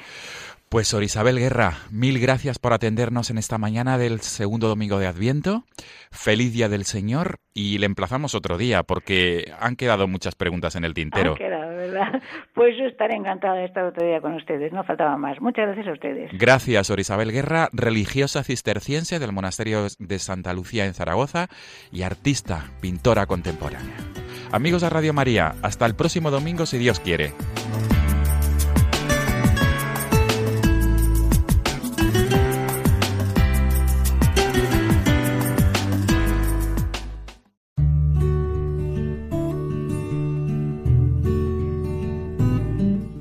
[0.69, 5.07] Pues Sor Isabel Guerra, mil gracias por atendernos en esta mañana del segundo domingo de
[5.07, 5.65] Adviento.
[6.11, 10.83] Feliz Día del Señor y le emplazamos otro día porque han quedado muchas preguntas en
[10.83, 11.31] el tintero.
[11.31, 11.62] Han quedado,
[12.53, 15.41] Pues yo estaré encantada de estar otro día con ustedes, no faltaba más.
[15.41, 16.31] Muchas gracias a ustedes.
[16.33, 21.47] Gracias, Orisabel Guerra, religiosa cisterciense del monasterio de Santa Lucía en Zaragoza
[21.91, 23.95] y artista, pintora contemporánea.
[24.51, 27.33] Amigos de Radio María, hasta el próximo domingo si Dios quiere.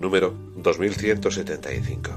[0.00, 2.10] número 2175.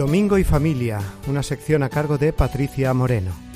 [0.00, 3.49] Domingo y Familia, una sección a cargo de Patricia Moreno.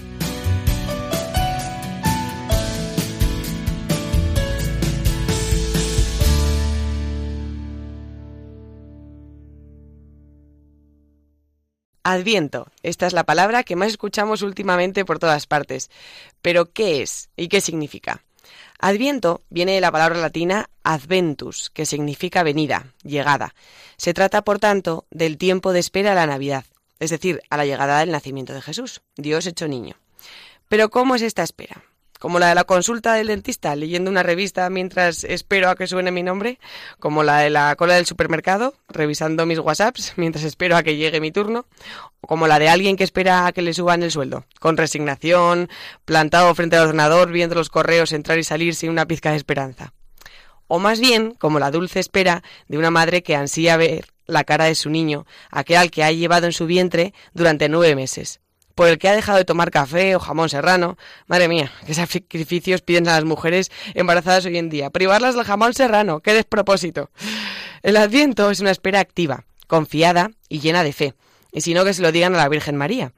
[12.07, 12.69] Adviento.
[12.83, 15.91] Esta es la palabra que más escuchamos últimamente por todas partes.
[16.43, 18.23] Pero, ¿qué es y qué significa?
[18.79, 23.55] Adviento viene de la palabra latina adventus, que significa venida, llegada.
[23.97, 26.67] Se trata, por tanto, del tiempo de espera a la Navidad,
[27.01, 29.97] es decir, a la llegada del nacimiento de Jesús, Dios hecho niño.
[30.69, 31.85] Pero, ¿cómo es esta espera?
[32.25, 36.11] Como la de la consulta del dentista leyendo una revista mientras espero a que suene
[36.11, 36.59] mi nombre,
[36.99, 41.21] como la de la cola del supermercado revisando mis WhatsApps mientras espero a que llegue
[41.21, 41.67] mi turno,
[42.23, 45.69] o como la de alguien que espera a que le suban el sueldo, con resignación,
[46.07, 49.93] plantado frente al ordenador viendo los correos entrar y salir sin una pizca de esperanza.
[50.67, 54.65] O más bien, como la dulce espera de una madre que ansía ver la cara
[54.65, 58.41] de su niño, aquel al que ha llevado en su vientre durante nueve meses
[58.75, 60.97] por el que ha dejado de tomar café o jamón serrano.
[61.27, 64.91] Madre mía, qué sacrificios piden a las mujeres embarazadas hoy en día.
[64.91, 67.11] Privarlas del jamón serrano, qué despropósito.
[67.83, 71.15] El adviento es una espera activa, confiada y llena de fe.
[71.53, 73.13] Y si no, que se lo digan a la Virgen María,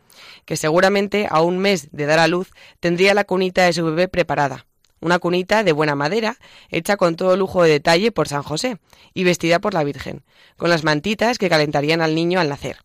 [0.44, 2.50] que seguramente a un mes de dar a luz
[2.80, 4.66] tendría la cunita de su bebé preparada.
[5.00, 6.36] Una cunita de buena madera,
[6.70, 8.78] hecha con todo lujo de detalle por San José
[9.14, 10.24] y vestida por la Virgen,
[10.56, 12.78] con las mantitas que calentarían al niño al nacer.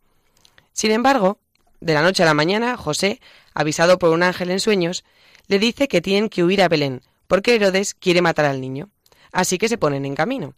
[0.73, 1.39] Sin embargo,
[1.81, 3.19] de la noche a la mañana, José,
[3.53, 5.03] avisado por un ángel en sueños,
[5.47, 8.89] le dice que tienen que huir a Belén, porque Herodes quiere matar al niño.
[9.31, 10.53] Así que se ponen en camino.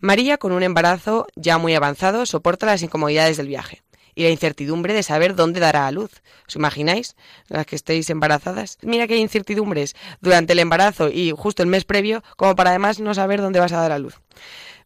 [0.00, 3.82] María, con un embarazo ya muy avanzado, soporta las incomodidades del viaje
[4.14, 6.22] y la incertidumbre de saber dónde dará a luz.
[6.48, 7.16] ¿Os imagináis?
[7.48, 8.78] Las que estéis embarazadas.
[8.82, 13.12] Mira hay incertidumbres durante el embarazo y justo el mes previo, como para además no
[13.14, 14.20] saber dónde vas a dar a luz.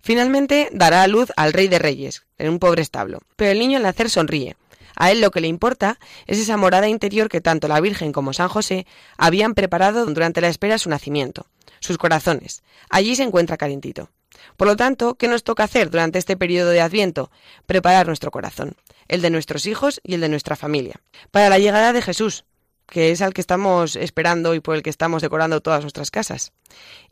[0.01, 3.20] Finalmente dará a luz al rey de reyes, en un pobre establo.
[3.37, 4.57] Pero el niño al nacer sonríe
[4.99, 8.32] a él lo que le importa es esa morada interior que tanto la Virgen como
[8.32, 8.84] San José
[9.16, 11.46] habían preparado durante la espera de su nacimiento,
[11.78, 12.64] sus corazones.
[12.90, 14.11] Allí se encuentra calentito.
[14.57, 17.30] Por lo tanto, ¿qué nos toca hacer durante este periodo de Adviento?
[17.66, 18.74] Preparar nuestro corazón,
[19.07, 22.44] el de nuestros hijos y el de nuestra familia, para la llegada de Jesús,
[22.88, 26.53] que es al que estamos esperando y por el que estamos decorando todas nuestras casas.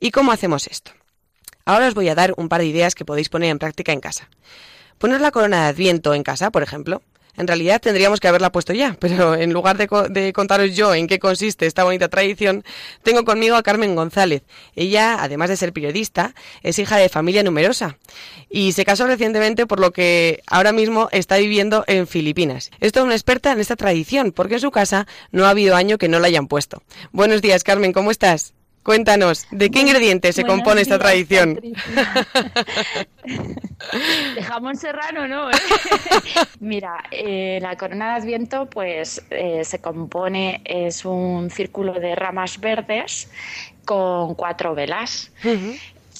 [0.01, 0.91] ¿Y cómo hacemos esto?
[1.65, 4.01] Ahora os voy a dar un par de ideas que podéis poner en práctica en
[4.01, 4.29] casa.
[4.99, 7.03] Poner la corona de Adviento en casa, por ejemplo,
[7.37, 11.19] en realidad tendríamos que haberla puesto ya, pero en lugar de, contaros yo en qué
[11.19, 12.65] consiste esta bonita tradición,
[13.03, 14.43] tengo conmigo a Carmen González.
[14.75, 17.99] Ella, además de ser periodista, es hija de familia numerosa
[18.49, 22.71] y se casó recientemente por lo que ahora mismo está viviendo en Filipinas.
[22.81, 25.99] Es toda una experta en esta tradición, porque en su casa no ha habido año
[25.99, 26.83] que no la hayan puesto.
[27.13, 28.56] Buenos días, Carmen, ¿cómo estás?
[28.87, 31.55] Cuéntanos, ¿de qué ingredientes se compone esta tradición?
[34.37, 35.49] de jamón serrano, ¿no?
[36.61, 42.61] Mira, eh, la corona de Adviento, pues eh, se compone, es un círculo de ramas
[42.61, 43.29] verdes
[43.85, 45.33] con cuatro velas.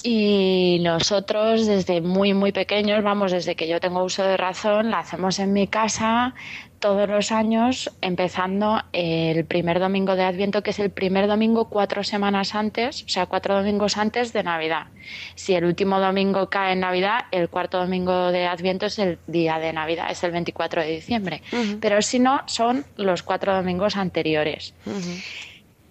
[0.03, 4.99] Y nosotros desde muy, muy pequeños, vamos, desde que yo tengo uso de razón, la
[4.99, 6.35] hacemos en mi casa
[6.79, 12.03] todos los años, empezando el primer domingo de Adviento, que es el primer domingo cuatro
[12.03, 14.87] semanas antes, o sea, cuatro domingos antes de Navidad.
[15.35, 19.59] Si el último domingo cae en Navidad, el cuarto domingo de Adviento es el día
[19.59, 21.41] de Navidad, es el 24 de diciembre.
[21.79, 24.73] Pero si no, son los cuatro domingos anteriores.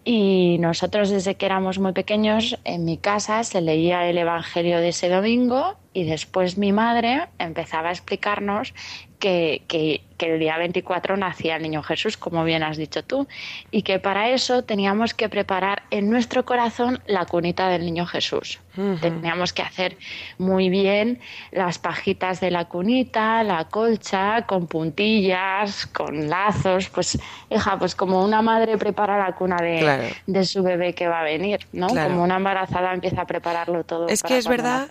[0.09, 4.91] Y nosotros desde que éramos muy pequeños, en mi casa se leía el Evangelio de
[4.91, 8.73] ese domingo y después mi madre empezaba a explicarnos
[9.19, 13.27] que, que, que, el día 24 nacía el niño Jesús, como bien has dicho tú,
[13.71, 18.61] y que para eso teníamos que preparar en nuestro corazón la cunita del niño Jesús.
[19.01, 19.97] Teníamos que hacer
[20.37, 21.19] muy bien
[21.51, 28.23] las pajitas de la cunita, la colcha, con puntillas, con lazos, pues, hija, pues como
[28.23, 30.05] una madre prepara la cuna de, claro.
[30.27, 31.87] de su bebé que va a venir, ¿no?
[31.87, 32.11] Claro.
[32.11, 34.09] Como una embarazada empieza a prepararlo todo.
[34.09, 34.89] Es para que es verdad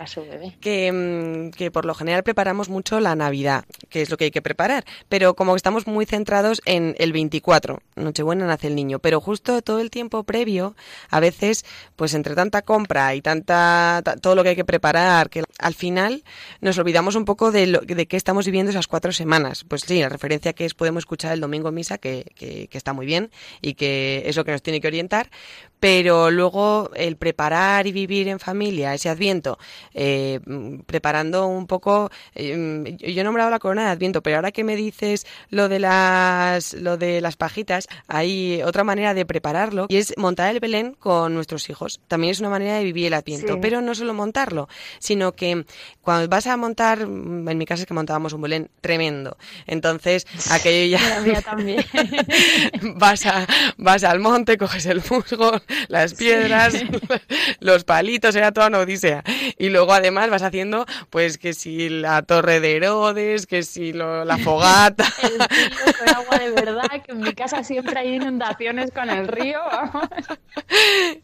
[0.60, 4.30] que, mm, que por lo general preparamos mucho la Navidad, que es lo que hay
[4.32, 9.20] que preparar, pero como estamos muy centrados en el 24, Nochebuena nace el niño, pero
[9.20, 10.76] justo todo el tiempo previo,
[11.10, 11.64] a veces,
[11.96, 16.22] pues entre tanta compra y tanta todo lo que hay que preparar, que al final
[16.60, 19.64] nos olvidamos un poco de, lo, de qué estamos viviendo esas cuatro semanas.
[19.64, 22.92] Pues sí, la referencia que es podemos escuchar el domingo misa, que, que, que está
[22.92, 23.30] muy bien
[23.62, 25.30] y que es lo que nos tiene que orientar,
[25.80, 29.58] pero luego el preparar y vivir en familia ese Adviento,
[29.94, 30.40] eh,
[30.86, 34.76] preparando un poco, eh, yo he nombrado la corona de Adviento, pero ahora que me
[34.76, 40.14] dices lo de las, lo de las pajitas, hay otra manera de prepararlo y es
[40.16, 42.00] montar el Belén con nuestros hijos.
[42.08, 43.58] También es una manera de vivir el Adviento, sí.
[43.60, 44.68] pero no solo montarlo,
[44.98, 45.64] sino que
[46.00, 50.98] cuando vas a montar, en mi casa es que montábamos un Belén tremendo, entonces aquello
[50.98, 51.84] ya la también.
[52.96, 56.86] vas a, vas al monte, coges el musgo, las piedras, sí.
[57.60, 59.22] los palitos, era toda una odisea.
[59.58, 64.24] Y luego además vas haciendo, pues que si la torre de Herodes, que si lo,
[64.24, 65.06] la fogata.
[65.22, 69.60] el agua de verdad, que en mi casa siempre hay inundaciones con el río.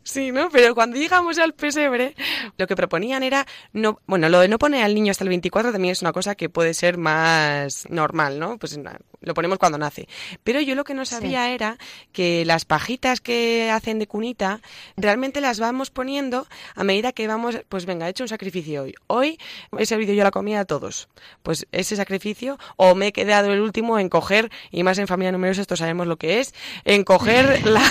[0.02, 0.50] sí, ¿no?
[0.50, 2.14] Pero cuando llegamos al pesebre,
[2.58, 5.72] lo que proponían era, no, bueno, lo de no poner al niño hasta el 24
[5.72, 8.58] también es una cosa que puede ser más normal, ¿no?
[8.58, 8.78] Pues
[9.22, 10.08] lo ponemos cuando nace.
[10.44, 11.52] Pero yo lo que no sabía sí.
[11.52, 11.78] era
[12.12, 14.60] que las pajitas que hacen de cunita,
[14.96, 18.94] realmente las vamos poniendo a medida que vamos, pues venga, he hecho un sacrificio hoy.
[19.06, 19.38] Hoy
[19.78, 21.08] he servido yo la comida a todos.
[21.42, 25.32] Pues ese sacrificio, o me he quedado el último en coger, y más en familia
[25.32, 26.54] numerosa, esto sabemos lo que es,
[26.84, 27.82] en coger la,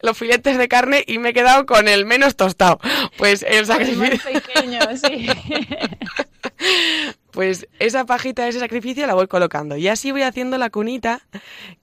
[0.00, 2.80] los filetes de carne y me he quedado con el menos tostado.
[3.16, 4.04] Pues el sacrificio.
[4.04, 5.28] El más pequeño, sí.
[7.36, 11.20] pues esa pajita de ese sacrificio la voy colocando y así voy haciendo la cunita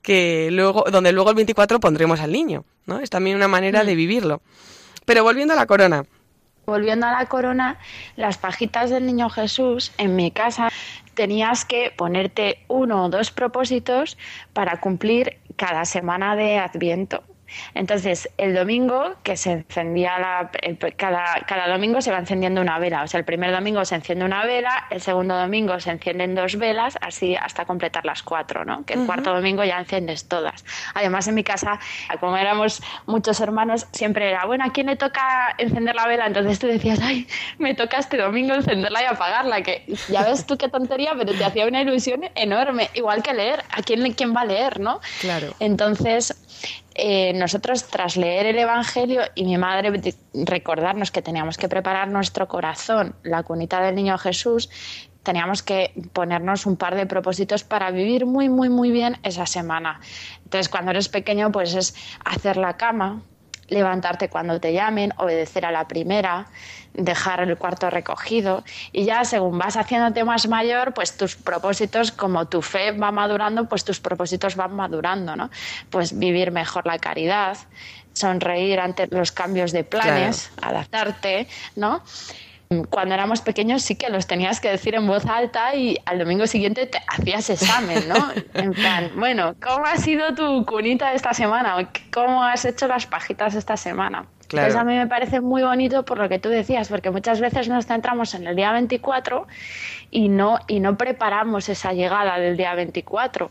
[0.01, 2.99] que luego donde luego el 24 pondremos al niño, ¿no?
[2.99, 3.86] Es también una manera mm.
[3.86, 4.41] de vivirlo.
[5.06, 6.06] Pero volviendo a la corona.
[6.66, 7.78] Volviendo a la corona,
[8.16, 10.70] las pajitas del niño Jesús en mi casa
[11.14, 14.18] tenías que ponerte uno o dos propósitos
[14.54, 17.24] para cumplir cada semana de Adviento.
[17.74, 22.80] Entonces, el domingo que se encendía la, el, cada, cada domingo se va encendiendo una
[22.80, 23.04] vela.
[23.04, 26.58] O sea, el primer domingo se enciende una vela, el segundo domingo se encienden dos
[26.58, 28.86] velas, así hasta completar las cuatro, ¿no?
[28.86, 29.06] Que el uh -huh.
[29.08, 30.64] cuarto domingo ya enciendes todas.
[30.93, 31.80] Además, en mi casa,
[32.20, 36.28] como éramos muchos hermanos, siempre era, bueno, ¿a quién le toca encender la vela?
[36.28, 37.28] Entonces tú decías, ay,
[37.58, 41.43] me toca este domingo encenderla y apagarla, que ya ves tú qué tontería, pero te
[41.43, 42.89] hacía una ilusión enorme.
[42.93, 44.99] Igual que leer, ¿a quién, quién va a leer, no?
[45.22, 45.54] Claro.
[45.60, 46.36] Entonces,
[46.95, 49.91] eh, nosotros tras leer el Evangelio y mi madre
[50.33, 54.69] recordarnos que teníamos que preparar nuestro corazón, la cunita del niño Jesús,
[55.23, 60.01] teníamos que ponernos un par de propósitos para vivir muy, muy, muy bien esa semana.
[60.43, 63.23] Entonces, cuando eres pequeño, pues es hacer la cama,
[63.68, 66.47] levantarte cuando te llamen, obedecer a la primera,
[66.93, 72.45] dejar el cuarto recogido y ya según vas haciéndote más mayor, pues tus propósitos, como
[72.47, 75.49] tu fe va madurando, pues tus propósitos van madurando, ¿no?
[75.89, 77.57] Pues vivir mejor la caridad,
[78.14, 80.78] sonreír ante los cambios de planes, claro.
[80.78, 82.03] adaptarte, ¿no?
[82.89, 86.47] Cuando éramos pequeños sí que los tenías que decir en voz alta y al domingo
[86.47, 88.15] siguiente te hacías examen, ¿no?
[88.53, 91.89] En plan, bueno, ¿cómo ha sido tu cunita esta semana?
[92.11, 94.26] ¿Cómo has hecho las pajitas esta semana?
[94.47, 94.67] Claro.
[94.67, 97.67] Entonces a mí me parece muy bonito por lo que tú decías, porque muchas veces
[97.69, 99.47] nos centramos en el día 24
[100.11, 103.49] y no, y no preparamos esa llegada del día 24.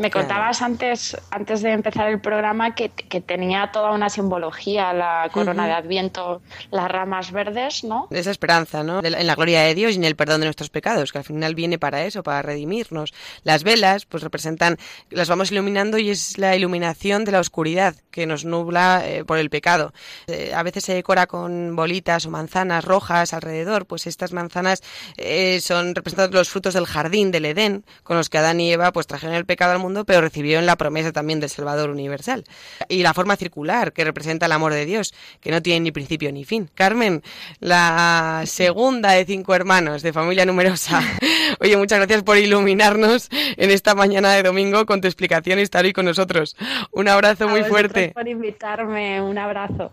[0.00, 0.72] Me contabas claro.
[0.72, 5.66] antes, antes de empezar el programa que, que, tenía toda una simbología, la corona uh
[5.66, 5.68] -huh.
[5.68, 8.08] de Adviento, las ramas verdes, ¿no?
[8.10, 9.04] Esa esperanza, ¿no?
[9.04, 11.54] En la gloria de Dios y en el perdón de nuestros pecados, que al final
[11.54, 13.12] viene para eso, para redimirnos.
[13.44, 14.78] Las velas, pues representan,
[15.10, 19.36] las vamos iluminando y es la iluminación de la oscuridad que nos nubla eh, por
[19.36, 19.92] el pecado.
[20.28, 24.82] Eh, a veces se decora con bolitas o manzanas rojas alrededor, pues estas manzanas
[25.18, 28.92] eh, son representadas los frutos del jardín del Edén, con los que Adán y Eva
[28.92, 32.44] pues trajeron el pecado al mundo mundo, pero recibieron la promesa también del Salvador universal.
[32.88, 36.30] Y la forma circular, que representa el amor de Dios, que no tiene ni principio
[36.32, 36.70] ni fin.
[36.74, 37.22] Carmen,
[37.58, 41.02] la segunda de cinco hermanos de familia numerosa.
[41.60, 45.84] Oye, muchas gracias por iluminarnos en esta mañana de domingo con tu explicación y estar
[45.84, 46.56] hoy con nosotros.
[46.92, 48.12] Un abrazo muy fuerte.
[48.14, 49.92] por invitarme, un abrazo.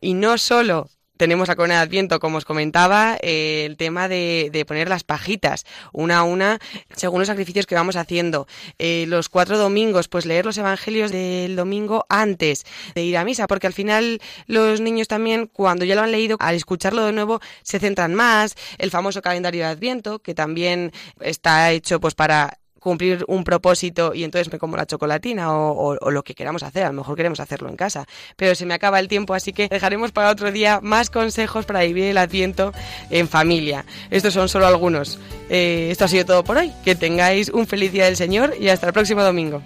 [0.00, 0.88] Y no solo
[1.24, 5.04] tenemos la corona de Adviento, como os comentaba, eh, el tema de, de, poner las
[5.04, 6.58] pajitas una a una
[6.94, 8.46] según los sacrificios que vamos haciendo.
[8.78, 13.46] Eh, los cuatro domingos, pues leer los evangelios del domingo antes de ir a misa,
[13.46, 17.40] porque al final los niños también, cuando ya lo han leído, al escucharlo de nuevo,
[17.62, 18.54] se centran más.
[18.76, 24.24] El famoso calendario de Adviento, que también está hecho pues para cumplir un propósito y
[24.24, 26.84] entonces me como la chocolatina o, lo que queramos hacer.
[26.84, 28.06] A lo mejor queremos hacerlo en casa.
[28.36, 31.80] Pero se me acaba el tiempo, así que dejaremos para otro día más consejos para
[31.80, 32.72] vivir el Adviento
[33.10, 33.86] en familia.
[34.10, 35.18] Estos son solo algunos.
[35.48, 36.72] Eh, esto ha sido todo por hoy.
[36.84, 39.62] Que tengáis un feliz día del Señor y hasta el próximo domingo.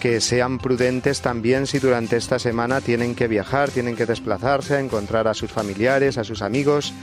[0.00, 4.80] que sean prudentes también si durante esta semana tienen que viajar, tienen que desplazarse, a
[4.80, 6.94] encontrar a sus familiares, a sus amigos,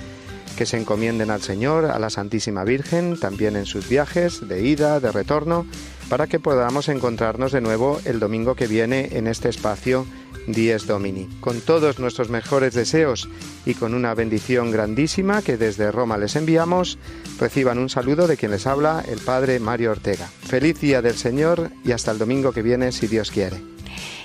[0.57, 4.99] que se encomienden al Señor, a la Santísima Virgen, también en sus viajes de ida,
[4.99, 5.65] de retorno,
[6.09, 10.05] para que podamos encontrarnos de nuevo el domingo que viene en este espacio
[10.47, 11.27] Dies Domini.
[11.41, 13.29] Con todos nuestros mejores deseos
[13.65, 16.97] y con una bendición grandísima que desde Roma les enviamos,
[17.39, 20.27] reciban un saludo de quien les habla, el Padre Mario Ortega.
[20.27, 23.61] Feliz día del Señor y hasta el domingo que viene, si Dios quiere.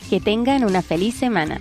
[0.08, 1.60] Que tengan una feliz semana.